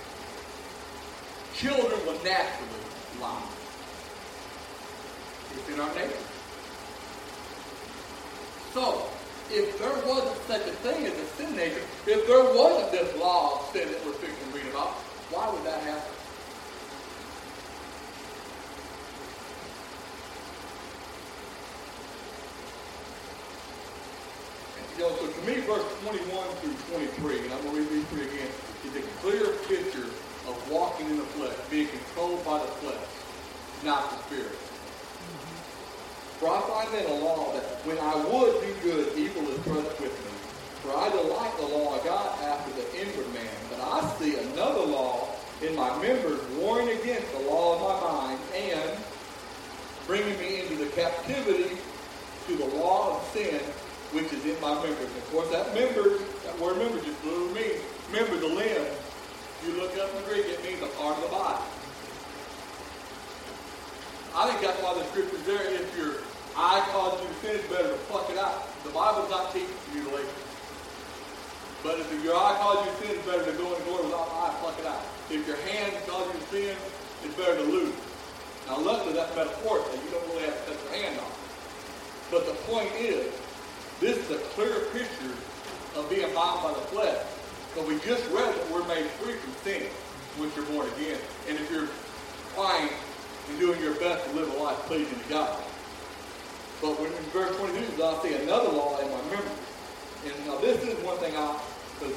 [1.55, 2.85] Children will naturally
[3.20, 3.48] lie.
[5.55, 6.26] It's in our nature.
[8.72, 9.09] So,
[9.50, 13.61] if there wasn't such a thing as a sin nature, if there wasn't this law
[13.61, 14.92] of sin that we're fixing to read about,
[15.31, 16.15] why would that happen?
[24.96, 26.24] You know, so to me, verse 21
[26.64, 28.48] through 23, and I'm going to read these three again,
[28.88, 30.09] is a clear picture
[30.48, 33.04] of walking in the flesh, being controlled by the flesh,
[33.85, 34.56] not the spirit.
[34.56, 36.40] Mm-hmm.
[36.40, 40.00] For I find in the law that when I would do good, evil is present
[40.00, 40.32] with me.
[40.80, 43.52] For I delight the law of God after the inward man.
[43.68, 45.28] But I see another law
[45.61, 48.96] in my members warring against the law of my mind and
[50.06, 51.76] bringing me into the captivity
[52.46, 53.61] to the law of sin
[54.37, 55.09] is in my members.
[55.16, 57.81] Of course, that members, that word members just literally means
[58.12, 58.87] member, the limb.
[59.64, 61.64] You look up in the Greek, it means a part of the body.
[64.37, 65.64] I think that's why the scripture's there.
[65.64, 66.20] If your
[66.55, 68.68] eye causes you to sin, it's better to pluck it out.
[68.85, 70.37] The Bible's not teaching mutilation.
[71.83, 74.29] But if your eye causes you to sin, it's better to go in glory without
[74.29, 75.01] eye, pluck it out.
[75.33, 76.77] If your hand causes you to sin,
[77.25, 77.96] it's better to lose.
[78.68, 79.94] Now, luckily, that's metaphorical.
[79.94, 81.33] You don't really have to touch your hand on
[82.31, 83.33] But the point is,
[84.00, 85.35] this is a clear picture
[85.96, 87.24] of being bound by the flesh.
[87.74, 89.87] But we just read that we're made free from sin
[90.38, 91.18] once you're born again.
[91.48, 91.88] And if you're
[92.54, 92.88] trying
[93.48, 95.62] and doing your best to live a life pleasing to God.
[96.82, 99.61] But when in verse 22, I see another law in my memory.
[100.26, 101.56] And now this is one thing I,
[101.98, 102.16] because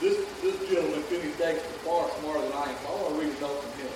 [0.00, 3.20] this, this gentleman, Finis Dake, is far smarter than I am, so I want to
[3.20, 3.94] read a note from him.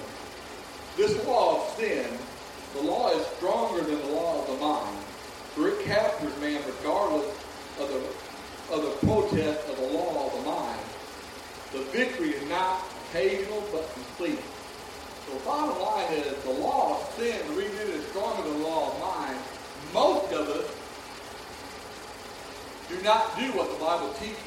[0.96, 2.06] This law of sin,
[2.74, 4.96] the law is stronger than the law of the mind,
[5.56, 7.26] it captures man regardless
[7.78, 10.80] of the, of the protest of the law of the mind.
[11.72, 14.42] The victory is not occasional but complete.
[15.26, 18.60] So the bottom line is the law of sin, the reason it is stronger than
[18.60, 19.38] the law of mind,
[19.92, 20.66] most of us
[22.88, 24.38] do not do what the Bible teaches.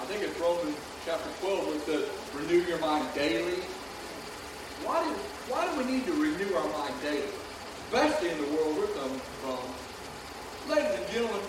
[0.00, 3.62] I think it's Romans chapter 12 where it says, renew your mind daily.
[4.82, 5.10] Why do,
[5.50, 7.30] why do we need to renew our mind daily?
[7.86, 9.85] Especially in the world we're coming from.
[10.68, 11.40] Ladies and gentlemen,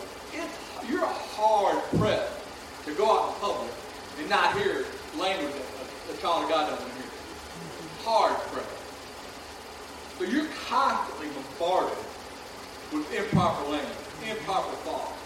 [0.87, 2.37] you're hard pressed
[2.85, 3.73] to go out in public
[4.19, 4.85] and not hear
[5.17, 7.09] language that a, child of God doesn't hear.
[8.05, 8.77] Hard pressed.
[10.19, 11.97] So you're constantly bombarded
[12.93, 13.97] with improper language,
[14.29, 15.17] improper thought,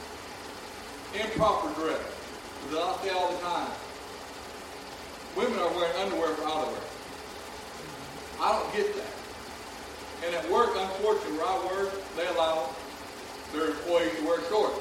[1.11, 1.99] improper dress.
[2.69, 3.71] As I say all the time,
[5.35, 6.79] women are wearing underwear for outerwear.
[8.39, 9.13] I don't get that.
[10.25, 12.69] And at work, unfortunately, where I work, they allow
[13.53, 14.79] their employees to wear shorts.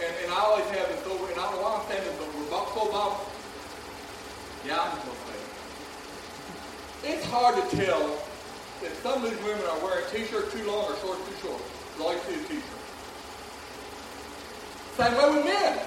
[0.00, 2.16] And, and I always have this over, and I don't know why I'm saying this,
[2.16, 3.20] but we're about so about,
[4.64, 5.48] yeah, I'm just going to say it.
[7.14, 8.04] It's hard to tell
[8.80, 11.62] if some of these women are wearing t-shirts too long or shorts too short.
[12.00, 12.80] All you see is t-shirt.
[14.96, 15.78] Same way with men.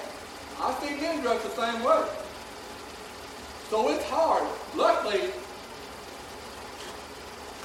[0.61, 2.05] I see men dressed the same way.
[3.69, 4.45] So it's hard.
[4.75, 5.33] Luckily,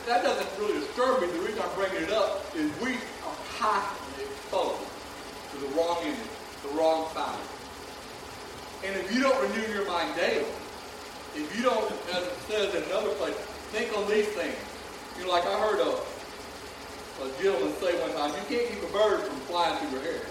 [0.08, 1.28] that doesn't really disturb me.
[1.28, 2.96] The reason I'm bringing it up is we
[3.28, 4.88] are constantly exposed
[5.52, 6.32] to the wrong image,
[6.64, 7.44] the wrong side.
[8.88, 10.48] And if you don't renew your mind daily,
[11.36, 11.84] if you don't,
[12.16, 13.36] as it says in another place,
[13.68, 14.56] think on these things.
[15.20, 18.92] You know, like I heard a, a gentleman say one time, you can't keep a
[18.92, 20.24] bird from flying through your hair.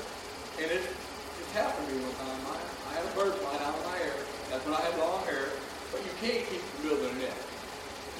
[0.57, 2.41] And it, it's happened to me one time.
[2.49, 4.17] I, I had a bird flying out of my hair.
[4.49, 5.53] That's when I had long hair.
[5.93, 7.46] But you can't keep from building a nest.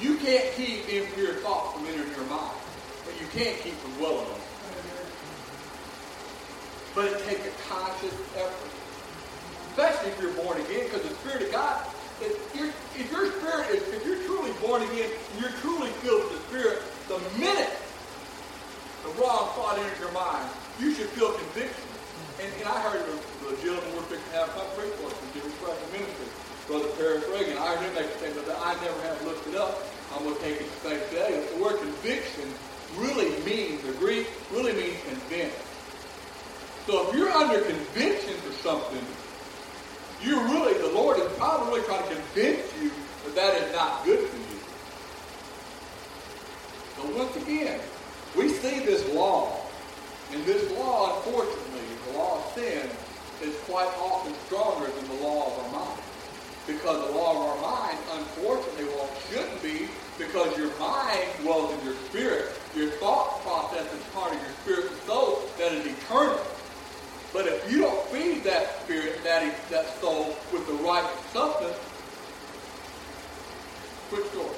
[0.02, 2.54] You can't keep impure thoughts from entering your mind,
[3.02, 4.42] but you can't keep from dwelling on.
[6.94, 8.72] But it takes a conscious effort,
[9.74, 11.86] especially if you're born again, because the Spirit of God,
[12.22, 12.34] if,
[12.94, 16.44] if your spirit is, if you're truly born again, and you're truly filled with the
[16.50, 17.74] Spirit, the minute
[19.02, 21.86] the wrong thought enters your mind, you should feel conviction.
[22.42, 25.30] And, and I heard the, the gentleman we're fixing to have come preach for from
[25.34, 25.54] Jimmy
[25.94, 26.47] Ministry.
[26.68, 27.58] Brother Paris Reagan.
[27.58, 29.88] I heard him make a statement I never have looked it up.
[30.14, 31.42] I'm going to take it to face value.
[31.56, 32.44] The word conviction
[32.98, 35.56] really means, the Greek really means convinced.
[36.86, 39.06] So if you're under conviction for something,
[40.22, 42.92] you're really, the Lord is probably really trying to convince you
[43.24, 44.60] that that is not good for you.
[46.98, 47.80] So once again,
[48.36, 49.62] we see this law.
[50.34, 52.90] And this law, unfortunately, the law of sin,
[53.42, 56.07] is quite often stronger than the law of our mind
[56.68, 59.88] because the law of our mind, unfortunately, well, shouldn't be
[60.20, 62.52] because your mind dwells in your spirit.
[62.76, 66.40] Your thought process is part of your spirit and soul that is eternal.
[67.34, 71.78] But if you don't feed that spirit, that, that soul, with the right substance,
[74.10, 74.56] quick story.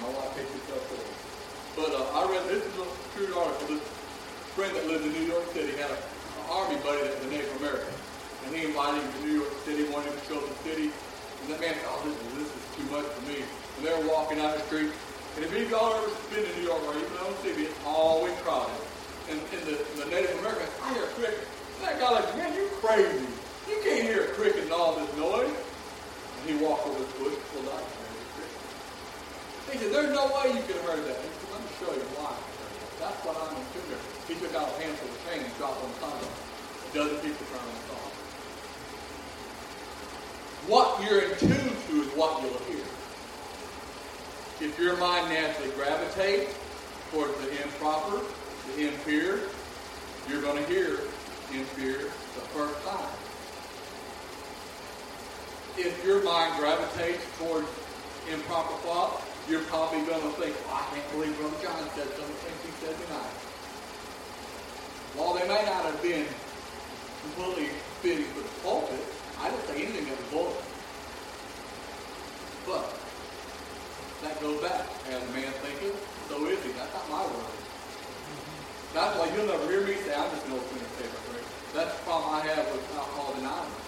[0.00, 1.82] My wife picked this up for.
[1.82, 3.76] But uh, I read, this is a true article.
[3.76, 3.84] This
[4.56, 5.96] friend that lives in New York City had an
[6.48, 7.95] army buddy that was a Native American.
[8.46, 10.86] And he invited him to New York City, wanted to show the city.
[10.86, 13.42] And that man thought, oh, this, this is too much for me.
[13.42, 14.94] And they were walking down the street.
[15.34, 18.32] And if of y'all ever been to New York or even on TV, it's always
[18.46, 18.72] crowded.
[19.28, 21.42] And, and the, the Native Americans, I hear cricket.
[21.42, 23.26] And that guy like, man, you crazy.
[23.66, 25.50] You can't hear a cricket and all this noise.
[25.50, 30.62] And he walked over the bush, pulled out, and He said, there's no way you
[30.70, 31.18] could have heard that.
[31.18, 32.30] He said, let me show you why.
[33.02, 34.00] That's what I'm assuming.
[34.30, 36.32] He took out a handful of change dropped on the sidewalk.
[36.32, 37.85] A dozen people to saw.
[40.66, 42.82] What you're in tune to is what you'll hear.
[44.58, 46.58] If your mind naturally gravitates
[47.12, 48.18] towards the improper,
[48.74, 49.46] the impure,
[50.28, 50.98] you're going to hear
[51.54, 53.14] impure the first time.
[55.78, 57.68] If your mind gravitates towards
[58.26, 62.26] improper thought, you're probably going to think, oh, I can't believe Brother John said some
[62.26, 63.38] of the things he said tonight.
[65.14, 66.26] While they may not have been
[67.22, 67.70] completely
[68.02, 70.64] fitting for the pulpit, I didn't say anything was vulgar.
[72.66, 72.86] But
[74.22, 74.86] that goes back.
[75.06, 75.94] As a man thinketh,
[76.28, 76.72] so is he.
[76.74, 77.56] That's not my word.
[78.90, 81.46] That's why you'll never hear me say, I'm just an old sinner favorite drink.
[81.76, 83.86] That's the problem I have with alcohol anonymous.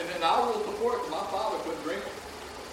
[0.00, 2.14] And then I will support my father quit drinking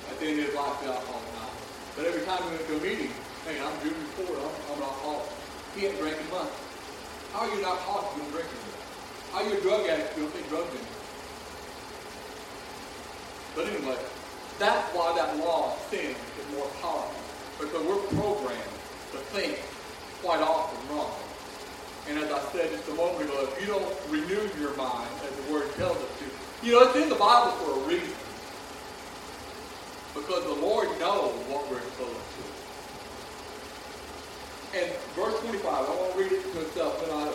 [0.07, 1.65] at the end of his life, the alcohol anonymous.
[1.97, 3.11] But every time we went to a meeting,
[3.49, 5.27] hey, I'm Junior Ford, I'm, I'm an alcoholic.
[5.75, 6.53] He ain't drinking much.
[7.33, 8.61] How are you not alcoholic if you drinking?
[9.33, 10.90] How are you a drug addict if you don't take drugs in
[13.55, 13.97] But anyway,
[14.59, 17.21] that's why that law of sin is more powerful.
[17.59, 18.75] Because we're programmed
[19.11, 19.59] to think
[20.23, 21.13] quite often wrong.
[22.09, 25.31] And as I said just a moment ago, if you don't renew your mind, as
[25.35, 26.25] the word tells us to,
[26.65, 28.15] you know, it's in the Bible for a reason.
[30.15, 32.43] Because the Lord knows what we're supposed to.
[34.71, 36.99] And verse 25, I want to read it to itself.
[37.01, 37.27] Then I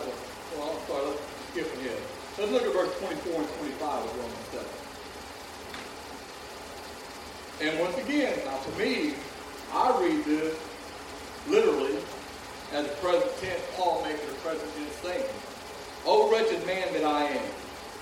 [0.57, 2.01] well, I'm sorry, let's skip ahead.
[2.37, 4.76] Let's look at verse 24 and 25 of Romans 7.
[7.59, 9.15] And once again, now to me,
[9.73, 10.55] I read this
[11.47, 11.97] literally
[12.71, 15.25] as a present tense, Paul it a present tense saying,
[16.05, 17.45] O wretched man that I am,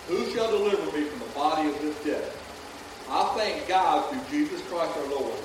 [0.08, 3.08] who shall deliver me from the body of this death?
[3.10, 5.39] I thank God through Jesus Christ our Lord.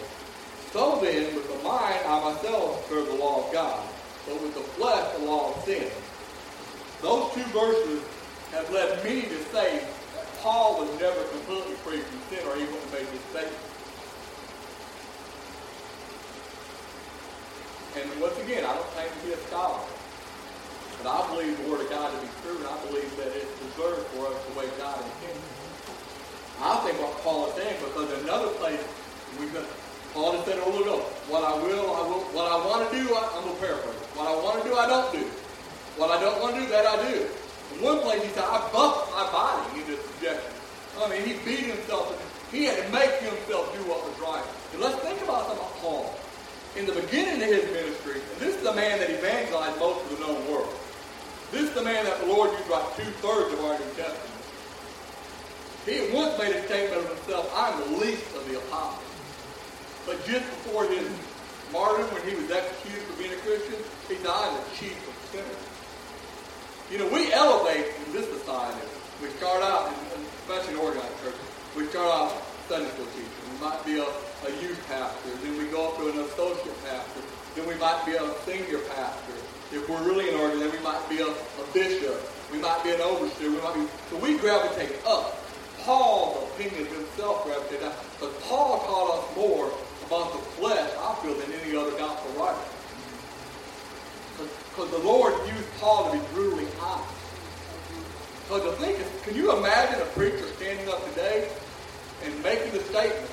[0.72, 3.88] So then, with the mind, I myself serve the law of God,
[4.26, 5.88] but with the flesh, the law of sin.
[7.00, 8.02] Those two verses
[8.52, 9.84] have led me to say
[10.16, 13.69] that Paul was never completely free from sin, or he wouldn't have made this statement.
[17.98, 19.82] And once again, I don't claim to be a scholar,
[21.02, 23.50] but I believe the Word of God to be true, and I believe that it's
[23.58, 25.42] preserved for us the way God intended.
[26.62, 28.78] I think what Paul is saying, because another place,
[29.42, 29.66] we've got,
[30.14, 32.90] Paul just said a little ago, what I will, I will, what I want to
[32.94, 34.06] do, I, I'm going to paraphrase.
[34.14, 35.24] What I want to do, I don't do.
[35.98, 37.26] What I don't want to do, that I do.
[37.74, 40.52] In one place, he said, I buffed my body into subjection.
[40.94, 42.12] I mean, he beat himself.
[42.52, 44.46] He had to make himself do what was right.
[44.74, 46.14] And let's think about something about Paul.
[46.76, 50.18] In the beginning of his ministry, and this is the man that evangelized most of
[50.18, 50.72] the known world.
[51.50, 54.30] This is the man that the Lord used about two-thirds of our New Testament.
[55.84, 59.02] He at once made a statement of himself, I'm the least of the apostles.
[60.06, 61.10] But just before his
[61.72, 65.64] martyrdom, when he was executed for being a Christian, he died as chief of sinners.
[66.90, 68.86] You know, we elevate in this society.
[69.20, 69.92] We start out,
[70.46, 71.40] especially in organized churches,
[71.76, 73.39] we start out Sunday school teacher.
[73.60, 75.30] Might be a, a youth pastor.
[75.42, 77.20] Then we go up to an associate pastor.
[77.54, 79.34] Then we might be a senior pastor.
[79.70, 82.16] If we're really an order, then we might be a, a bishop.
[82.50, 83.50] We might be an overseer.
[83.50, 85.36] We might be, so we gravitate up.
[85.80, 87.92] Paul's opinion himself gravitated down.
[88.18, 89.70] But Paul taught us more
[90.06, 92.58] about the flesh, I feel, than any other gospel writer.
[94.70, 97.12] Because the Lord used Paul to be brutally honest.
[98.48, 101.50] So to think, can you imagine a preacher standing up today
[102.24, 103.30] and making the statement?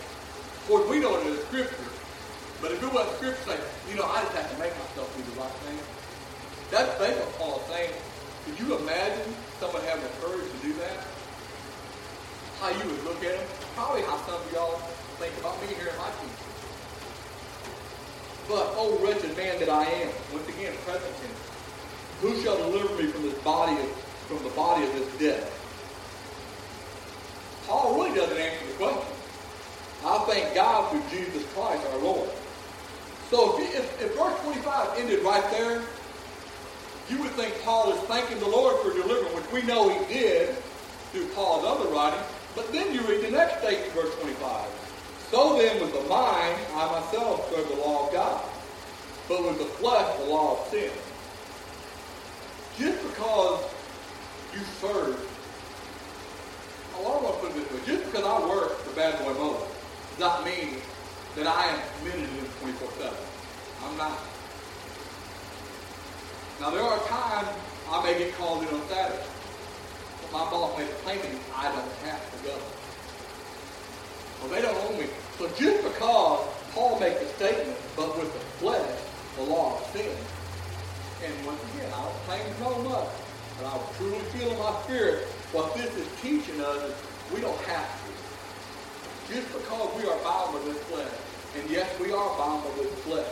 [0.68, 1.88] Of course, we know it in the Scripture.
[2.59, 5.24] But if it wasn't Scripture saying, you know, I just have to make myself do
[5.24, 5.80] the right thing.
[6.76, 7.95] That's basically what Paul's saying.
[8.43, 9.32] Could you imagine
[9.63, 11.07] someone having the courage to do that?
[12.59, 14.78] how you would look at them, probably how some of y'all
[15.22, 16.51] think about me here in my teaching.
[18.49, 21.41] But, oh wretched man that I am, once again, present tense,
[22.22, 23.89] who shall deliver me from this body of,
[24.26, 25.53] from the body of this death?
[27.68, 29.16] Paul really doesn't answer the question.
[30.08, 32.30] I thank God through Jesus Christ our Lord.
[33.30, 35.82] So if, if, if verse 25 ended right there,
[37.10, 40.55] you would think Paul is thanking the Lord for delivering, which we know he did
[41.12, 42.24] through Paul's other writings.
[42.55, 44.66] But then you read the next statement, verse 25.
[45.30, 48.45] So then with the mind, I myself serve the law of God,
[49.28, 50.91] but with the flesh, the law of sin.
[52.78, 53.62] Just because
[54.53, 55.20] you serve,
[56.95, 59.34] oh, I want to put it this way, just because I work for Bad Boy
[59.34, 59.76] Motors
[60.20, 60.82] not mean
[61.36, 63.13] that I am committed to this 24-7.
[63.84, 64.20] I'm not.
[66.59, 67.49] Now there are times
[67.89, 69.24] I may get called in on Saturday
[70.22, 72.55] but my boss a claim me, I don't have to go.
[74.41, 75.07] Well, they don't own me.
[75.38, 78.99] So just because Paul makes a statement, but with the flesh,
[79.36, 80.09] the law of sin,
[81.24, 81.57] and when
[83.57, 86.95] but I truly feel in my spirit what this is teaching us is
[87.34, 88.07] we don't have to.
[89.28, 91.11] Just because we are bound by this flesh,
[91.59, 93.28] and yes, we are bound by this flesh,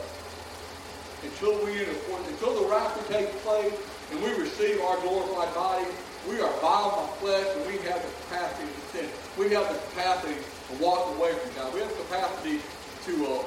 [1.23, 3.73] until we until the rapture takes place
[4.11, 5.87] and we receive our glorified body,
[6.27, 9.09] we are bound by flesh and we have the capacity to sin.
[9.37, 11.73] We have the capacity to walk away from God.
[11.73, 12.59] We have the capacity
[13.05, 13.43] to uh,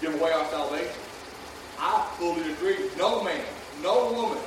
[0.00, 1.00] give away our salvation.
[1.78, 2.90] I fully agree.
[2.96, 3.44] No man,
[3.82, 4.42] no woman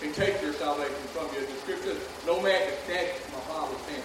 [0.00, 1.46] can take your salvation from you.
[1.46, 4.02] The scripture no man can snatch from my Father's hand.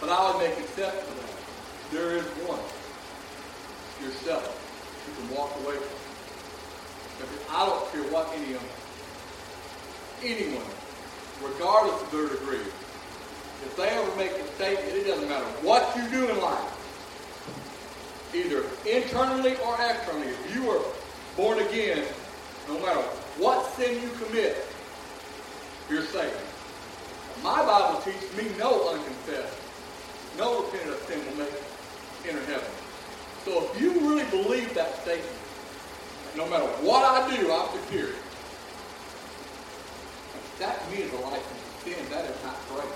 [0.00, 1.25] But I would make exception.
[1.92, 2.60] There is one,
[4.02, 4.44] yourself,
[5.06, 6.06] who can walk away from
[7.56, 8.62] I don't care what any of
[10.22, 10.66] anyone,
[11.40, 12.66] regardless of their degree,
[13.64, 16.74] if they ever make a statement, it doesn't matter what you do in life,
[18.34, 20.82] either internally or externally, if you are
[21.36, 22.04] born again,
[22.68, 23.00] no matter
[23.38, 24.66] what sin you commit,
[25.88, 26.36] you're saved.
[27.42, 29.56] My Bible teaches me no unconfessed,
[30.36, 31.54] no repentant of sin will make
[32.28, 32.70] enter heaven.
[33.44, 35.38] So if you really believe that statement,
[36.36, 38.10] no matter what I do, I'm secure.
[40.58, 41.20] That to me is a
[41.84, 42.00] sin.
[42.10, 42.92] That is not great.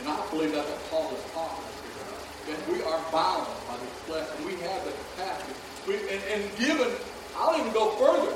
[0.00, 2.20] And I believe that's what Paul is talking about.
[2.48, 5.54] That we are bound by this flesh and we have the capacity.
[5.86, 6.90] We, and, and given,
[7.36, 8.34] I'll even go further.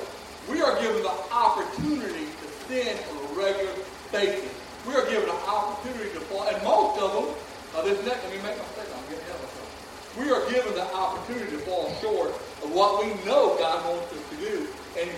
[0.50, 3.74] We are given the opportunity to sin on a regular
[4.12, 4.50] basis.
[4.86, 6.46] We are given an opportunity to fall.
[6.46, 7.26] And most of them,
[7.74, 9.70] uh, this next, let me make my statement, I'm getting ahead of myself.
[10.18, 12.30] We are given the opportunity to fall short
[12.64, 14.66] of what we know God wants us to do.
[14.98, 15.10] And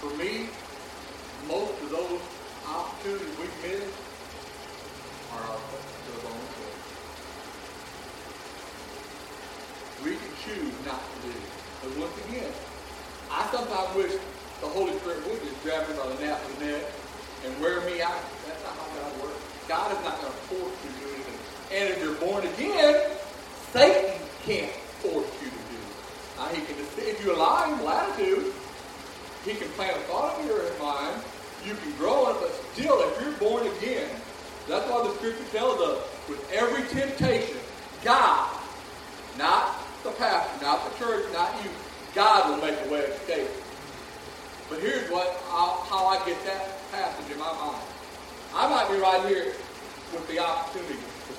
[0.00, 0.48] for me,
[1.46, 2.20] most of those
[2.66, 3.84] opportunities we miss
[5.30, 6.82] are our own choice.
[10.04, 11.34] We can choose not to do.
[11.82, 12.50] But once again,
[13.30, 14.12] I sometimes wish
[14.60, 16.84] the Holy Spirit would just grab me by the nape of the neck
[17.46, 18.18] and wear me out.
[18.44, 19.42] That's not how God works.
[19.68, 21.09] God is not going to force you to do.
[21.72, 23.10] And if you're born again,
[23.72, 26.36] Satan can't force you to do it.
[26.36, 28.52] Now, he can, if you allow him latitude,
[29.44, 31.22] he can plant a thought in your mind.
[31.64, 34.10] You can grow it, but still, if you're born again,
[34.68, 35.98] that's why the scripture tells us,
[36.28, 37.56] with every temptation,
[38.02, 38.50] God,
[39.38, 41.70] not the pastor, not the church, not you,
[42.14, 43.48] God will make a way of escape.
[44.68, 47.82] But here's what how I get that passage in my mind.
[48.54, 49.52] I might be right here
[50.12, 50.94] with the opportunity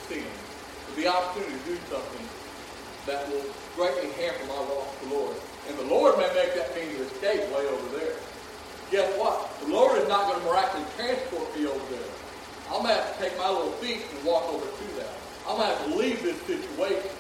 [0.07, 0.25] sin,
[0.95, 2.27] the opportunity to do something
[3.07, 5.35] that will greatly hamper my walk with the Lord.
[5.69, 8.15] And the Lord may make that mean to escape way over there.
[8.91, 9.49] Guess what?
[9.61, 12.11] The Lord is not going to miraculously transport me over there.
[12.67, 15.13] I'm going to have to take my little feet and walk over to that.
[15.47, 17.11] I'm going to have to leave this situation.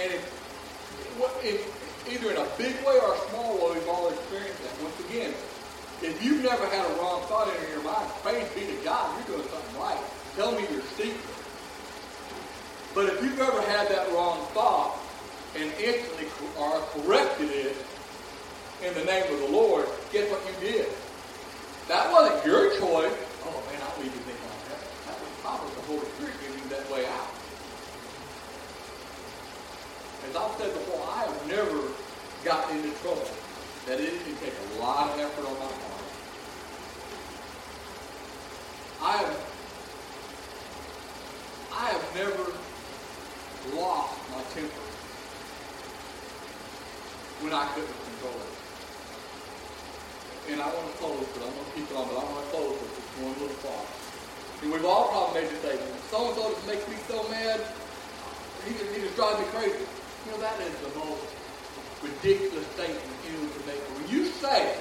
[0.00, 0.24] And if,
[1.44, 4.82] if, either in a big way or a small way, we've all experienced that.
[4.82, 5.32] Once again,
[6.04, 9.38] if you've never had a wrong thought in your mind, praise be to God, you're
[9.38, 9.98] doing something right.
[10.36, 11.16] Tell me your secret.
[12.94, 15.00] But if you've ever had that wrong thought
[15.56, 16.28] and instantly
[16.60, 17.76] or corrected it
[18.84, 20.88] in the name of the Lord, guess what you did?
[21.88, 23.16] That wasn't your choice.
[23.48, 24.80] Oh man, I don't even think like that.
[25.08, 27.32] That was probably the Holy Spirit giving you that way out.
[30.28, 31.80] As I've said before, I have never
[32.44, 33.24] gotten into trouble
[33.86, 36.08] that it can take a lot of effort on my part.
[39.04, 39.36] I have,
[41.68, 42.48] I have never
[43.76, 44.84] lost my temper
[47.44, 48.52] when I couldn't control it.
[50.48, 52.40] And I want to close, but I'm going to keep it on, but I want
[52.40, 53.88] to close with this one little thought.
[54.64, 57.60] And we've all probably made statement, so-and-so just makes me so mad,
[58.64, 59.84] he just, he just drives me crazy.
[60.24, 61.43] You know, that is the most
[62.04, 63.80] ridiculous statement you can make.
[63.96, 64.76] When you say,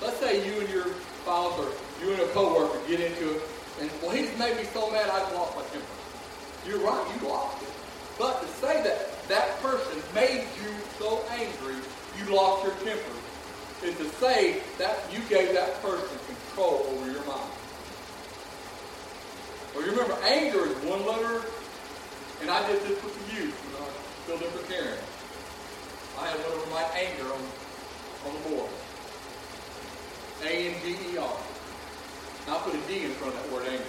[0.00, 0.86] let's say you and your
[1.22, 1.70] spouse or
[2.02, 3.42] you and a coworker get into it,
[3.80, 5.86] and well, he made me so mad I lost my temper.
[6.66, 7.68] You're right, you lost it.
[8.18, 11.76] But to say that that person made you so angry
[12.18, 13.16] you lost your temper
[13.82, 17.50] is to say that you gave that person control over your mind.
[19.74, 21.42] Well, you remember, anger is one letter,
[22.42, 23.54] and I did this with the youth
[24.28, 24.98] when I in for Karen.
[26.18, 27.42] I one of my anger on,
[28.26, 28.70] on the board.
[30.42, 31.36] A-N-G-E-R.
[32.46, 33.84] Now put a D in front of that word anger.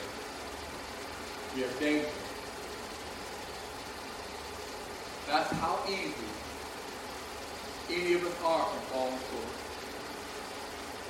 [1.55, 2.09] You have danger.
[5.27, 6.29] That's how easy
[7.89, 9.53] any of us are from falling short.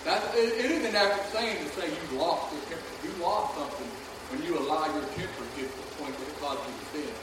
[0.06, 2.92] That, it, it isn't accurate saying to say you lost your temper.
[3.04, 3.88] You lost something
[4.32, 6.88] when you allow your temper to get to the point that it causes you to
[6.92, 7.14] sin.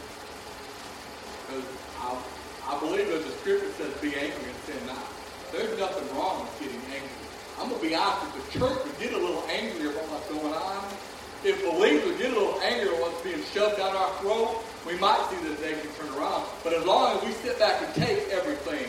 [1.45, 1.69] Because
[2.01, 2.17] I,
[2.71, 5.03] I believe that the scripture says be angry and sin not.
[5.51, 7.11] There's nothing wrong with getting angry.
[7.59, 10.31] I'm going to be honest, if the church would get a little angry about what's
[10.31, 10.87] going on,
[11.43, 15.19] if believers get a little angry at what's being shoved down our throat, we might
[15.35, 16.47] see this nation turn around.
[16.63, 18.87] But as long as we sit back and take everything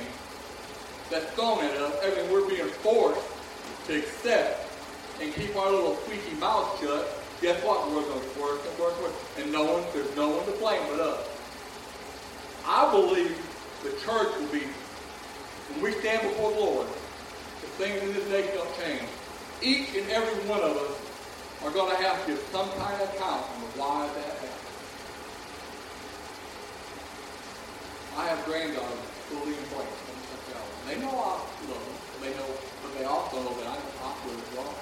[1.09, 3.25] that's thrown at us, everything we're being forced
[3.87, 4.61] to accept,
[5.19, 7.09] and keep our little squeaky mouth shut,
[7.41, 7.89] guess what?
[7.89, 9.15] We're going to work and work and work.
[9.41, 11.25] And no one, there's no one to blame but us.
[12.65, 13.35] I believe
[13.83, 14.65] the church will be,
[15.73, 19.09] when we stand before the Lord, the things in this nation don't change,
[19.61, 20.97] each and every one of us
[21.65, 24.61] are going to have to give some kind of account on why that happened.
[28.17, 30.77] I have granddaughters fully embraced homosexuality.
[30.85, 31.97] They know I love them.
[32.21, 32.49] They know,
[32.85, 34.75] but they also know that I, I feel it's wrong.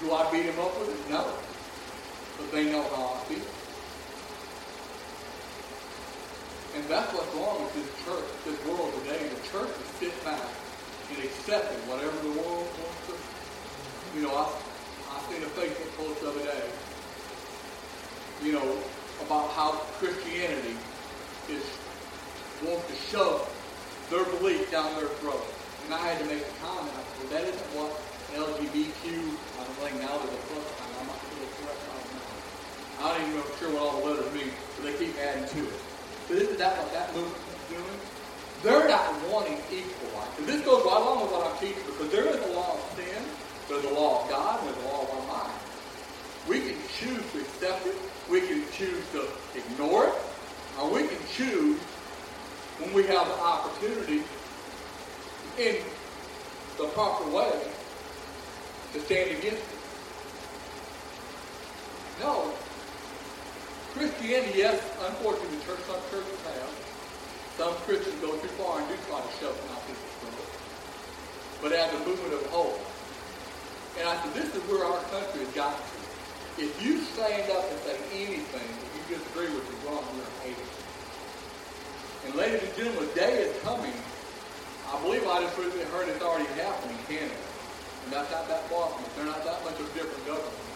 [0.00, 1.10] Do I beat them up with it?
[1.10, 1.28] No.
[2.38, 3.61] But they know how I feel.
[6.74, 9.28] And that's what's wrong with this church, this world today.
[9.28, 10.48] The church is sitting back
[11.12, 13.14] and accepting whatever the world wants to
[14.14, 16.64] you know, I, I seen a Facebook post the other day,
[18.44, 18.76] you know,
[19.24, 20.76] about how Christianity
[21.48, 21.64] is
[22.62, 23.42] wants to shove
[24.10, 25.42] their belief down their throat.
[25.86, 26.92] And I had to make a comment.
[26.94, 27.90] I said, well, that isn't what
[28.36, 30.92] LGBTQ, I don't think now there's a plus sign.
[31.00, 31.80] I'm not sure correct.
[33.00, 35.60] I don't even know sure what all the letters mean, but they keep adding to
[35.66, 35.91] it.
[36.28, 38.00] But isn't that what that movement is doing?
[38.62, 40.38] They're not wanting equal rights.
[40.38, 42.96] And this goes right along with what I'm teaching because there is a law of
[42.96, 43.22] sin
[43.72, 45.58] there's a law of God and there's the law of our mind.
[46.46, 47.96] We can choose to accept it.
[48.28, 50.14] We can choose to ignore it.
[50.78, 51.78] Or we can choose
[52.78, 54.22] when we have the opportunity
[55.58, 55.76] in
[56.76, 57.52] the proper way
[58.92, 59.81] to stand against it.
[64.22, 66.70] Christianity, yes, unfortunately, church, some churches have.
[67.58, 70.46] Some Christians go too far and do try to shove it people's throat.
[71.58, 72.78] But as a movement of hope,
[73.98, 75.98] and I said, this is where our country has gotten to.
[76.62, 80.70] If you stand up and say anything that you disagree with is wrong, you're hated.
[82.22, 83.90] And ladies and gentlemen, the day is coming.
[84.86, 87.42] I believe I just recently heard it's already happening in Canada.
[88.06, 89.10] And that's not that far from us.
[89.18, 90.71] They're not that much of a different government.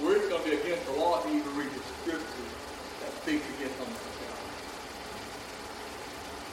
[0.00, 2.52] Where it's going to be against the law to even read the scriptures
[3.04, 4.52] that speaks against homosexuality.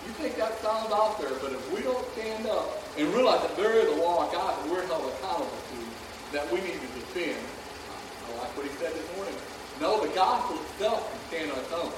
[0.06, 3.56] You think that sounds out there, but if we don't stand up and realize that
[3.56, 5.80] there is a law of God that we're held accountable to,
[6.34, 7.38] that we need to defend.
[7.38, 9.34] I like what he said this morning.
[9.82, 11.94] No, the gospel itself can stand on its own,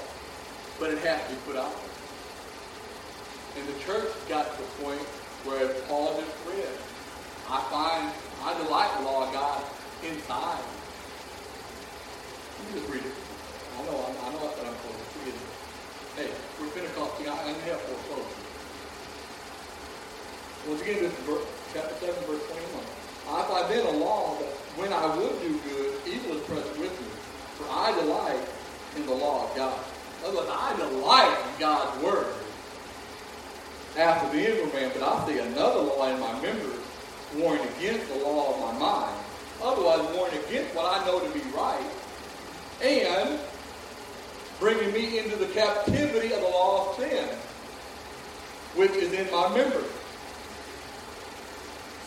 [0.78, 1.92] but it has to be put out there.
[3.58, 5.04] And the church got to the point
[5.44, 6.72] where Paul just read,
[7.50, 8.08] I find,
[8.44, 9.60] I delight the law of God
[10.04, 10.62] inside.
[12.62, 13.12] Me just read it.
[13.74, 14.76] I know, I know I'm.
[16.14, 16.28] Hey,
[16.60, 17.26] we're Pentecostal.
[17.26, 18.36] I have four clothes.
[20.68, 22.84] Once again, this is verse, chapter 7, verse 21.
[23.32, 26.92] I find then a law that when I would do good, evil is present with
[26.92, 27.08] me.
[27.58, 28.44] For I delight
[28.94, 29.78] in the law of God.
[30.20, 32.34] In other words, I delight in God's word.
[33.98, 36.78] After the inward man, but I see another law in my members,
[37.34, 39.16] warring against the law of my mind.
[39.62, 41.90] Otherwise, warring against what I know to be right,
[42.80, 43.38] and
[44.58, 47.28] bringing me into the captivity of the law of sin,
[48.76, 49.90] which is in my members.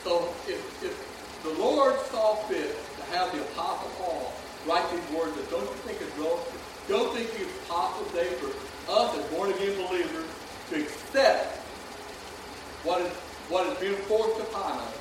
[0.03, 4.33] So if, if the Lord saw fit to have the Apostle Paul
[4.65, 6.61] write these words, don't you think it's relative?
[6.87, 8.47] Don't think it's possible today for
[8.91, 10.29] us as born again believers
[10.69, 11.57] to accept
[12.83, 13.11] what is
[13.49, 14.93] what is being forced upon us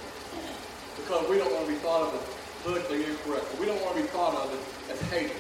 [0.97, 3.47] because we don't want to be thought of as politically incorrect.
[3.59, 4.53] We don't want to be thought of
[4.91, 5.37] as, as haters.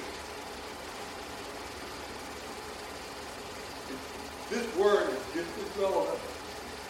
[4.54, 6.22] This word is just as relevant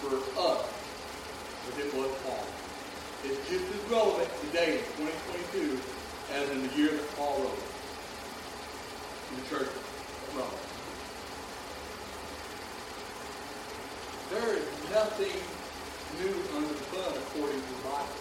[0.05, 0.69] for us
[1.65, 2.45] as it was Paul
[3.25, 5.81] It's just as relevant today in 2022
[6.37, 7.65] as in the year that Paul wrote.
[9.33, 10.61] In the church of Rome.
[14.29, 15.41] There is nothing
[16.21, 18.21] new under the sun according to the Bible.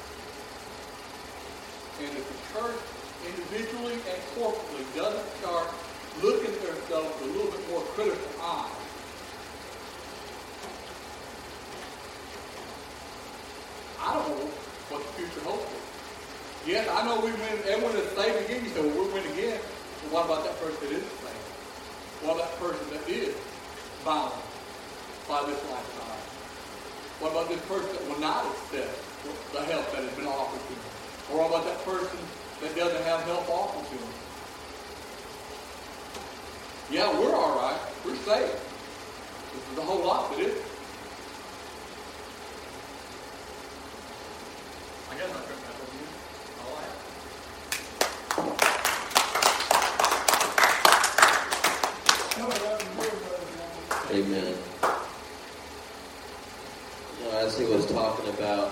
[2.00, 2.80] And if the church
[3.28, 5.68] individually and corporately doesn't start
[6.24, 8.72] looking at themselves with a little bit more critical eye,
[14.04, 14.52] I don't know
[14.92, 15.80] what the future holds for
[16.68, 17.56] Yes, I know we win.
[17.68, 18.64] Everyone is saved again.
[18.64, 19.60] You say, well, we'll win again.
[20.04, 21.48] But what about that person that isn't saved?
[22.24, 23.36] What about that person that is
[24.04, 24.32] bound
[25.28, 26.24] by this lifestyle?
[27.20, 28.92] What about this person that will not accept
[29.56, 30.92] the help that has been offered to them?
[31.32, 32.20] Or what about that person
[32.64, 34.14] that doesn't have help offered to them?
[36.92, 37.80] Yeah, we're all right.
[38.04, 38.60] We're saved.
[38.60, 40.60] This is a whole lot, but it
[54.10, 54.56] Amen.
[57.20, 58.70] You know, as he was talking about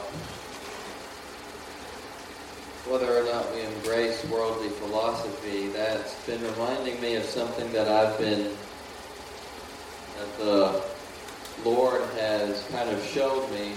[2.87, 8.17] whether or not we embrace worldly philosophy, that's been reminding me of something that I've
[8.17, 8.55] been,
[10.17, 10.83] that the
[11.63, 13.73] Lord has kind of showed me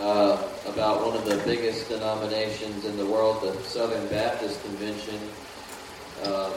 [0.00, 5.18] uh, about one of the biggest denominations in the world, the Southern Baptist Convention,
[6.24, 6.50] uh,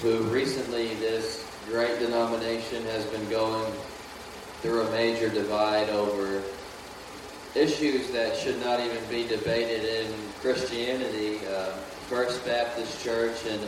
[0.00, 3.72] who recently this great denomination has been going
[4.60, 6.42] through a major divide over
[7.54, 11.38] issues that should not even be debated in Christianity.
[11.46, 11.72] Uh,
[12.08, 13.60] First Baptist Church in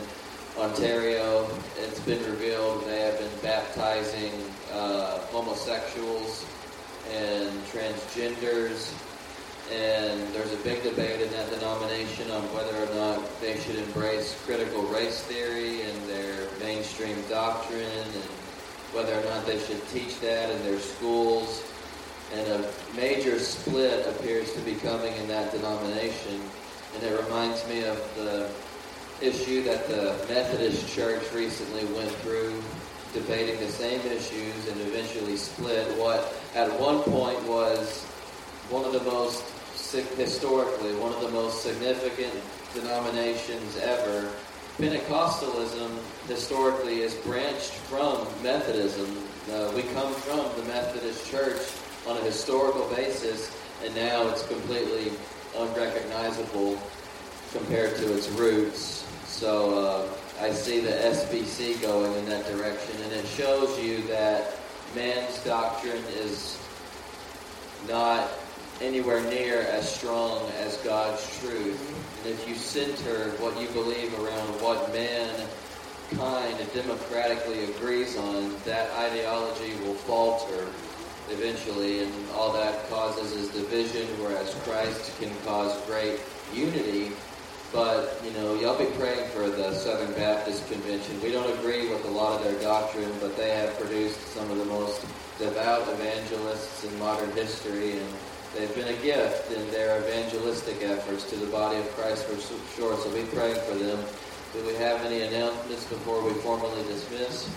[0.57, 4.31] Ontario, it's been revealed they have been baptizing
[4.71, 6.45] uh, homosexuals
[7.13, 8.93] and transgenders.
[9.71, 14.39] And there's a big debate in that denomination on whether or not they should embrace
[14.45, 18.23] critical race theory in their mainstream doctrine and
[18.93, 21.63] whether or not they should teach that in their schools.
[22.33, 26.41] And a major split appears to be coming in that denomination.
[26.93, 28.49] And it reminds me of the
[29.21, 32.61] issue that the Methodist Church recently went through,
[33.15, 38.03] debating the same issues and eventually split what at one point was
[38.69, 39.43] one of the most
[40.17, 42.33] historically one of the most significant
[42.73, 44.29] denominations ever.
[44.77, 45.89] Pentecostalism
[46.27, 49.09] historically is branched from Methodism.
[49.49, 51.61] Uh, we come from the Methodist Church
[52.05, 53.55] on a historical basis,
[53.85, 55.13] and now it's completely
[55.55, 56.77] unrecognizable
[57.53, 59.07] compared to its roots.
[59.27, 64.57] So uh, I see the SBC going in that direction, and it shows you that
[64.93, 66.59] man's doctrine is
[67.87, 68.29] not
[68.81, 71.79] anywhere near as strong as God's truth.
[72.23, 79.73] And if you center what you believe around what mankind democratically agrees on, that ideology
[79.85, 80.67] will falter
[81.29, 86.19] eventually, and all that causes is division, whereas Christ can cause great
[86.53, 87.11] unity.
[87.73, 91.21] But, you know, y'all be praying for the Southern Baptist Convention.
[91.21, 94.57] We don't agree with a lot of their doctrine, but they have produced some of
[94.57, 95.01] the most
[95.39, 98.09] devout evangelists in modern history, and
[98.55, 102.39] they've been a gift in their evangelistic efforts to the body of Christ for
[102.75, 102.95] sure.
[102.97, 103.99] So be praying for them.
[104.53, 107.49] Do we have any announcements before we formally dismiss?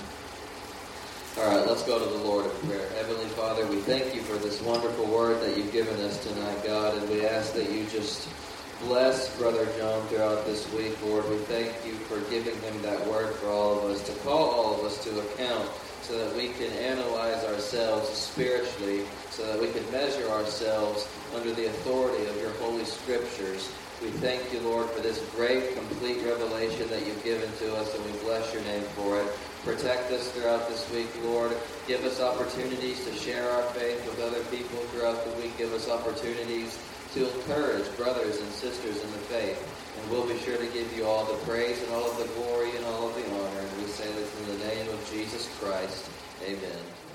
[1.39, 2.89] All right, let's go to the Lord in prayer.
[2.97, 6.97] Heavenly Father, we thank you for this wonderful word that you've given us tonight, God,
[6.99, 8.29] and we ask that you just
[8.81, 11.29] bless Brother John throughout this week, Lord.
[11.29, 14.75] We thank you for giving him that word for all of us, to call all
[14.79, 15.69] of us to account
[16.03, 21.67] so that we can analyze ourselves spiritually, so that we can measure ourselves under the
[21.67, 23.71] authority of your holy scriptures.
[24.01, 28.05] We thank you, Lord, for this great, complete revelation that you've given to us, and
[28.05, 29.27] we bless your name for it.
[29.65, 31.53] Protect us throughout this week, Lord.
[31.89, 35.59] Give us opportunities to share our faith with other people throughout the week.
[35.59, 36.79] Give us opportunities
[37.15, 39.59] to encourage brothers and sisters in the faith.
[40.01, 42.77] And we'll be sure to give you all the praise and all of the glory
[42.77, 43.61] and all of the honor.
[43.61, 46.11] And we say this in the name of Jesus Christ.
[46.45, 46.59] Amen.
[46.63, 47.08] Amen.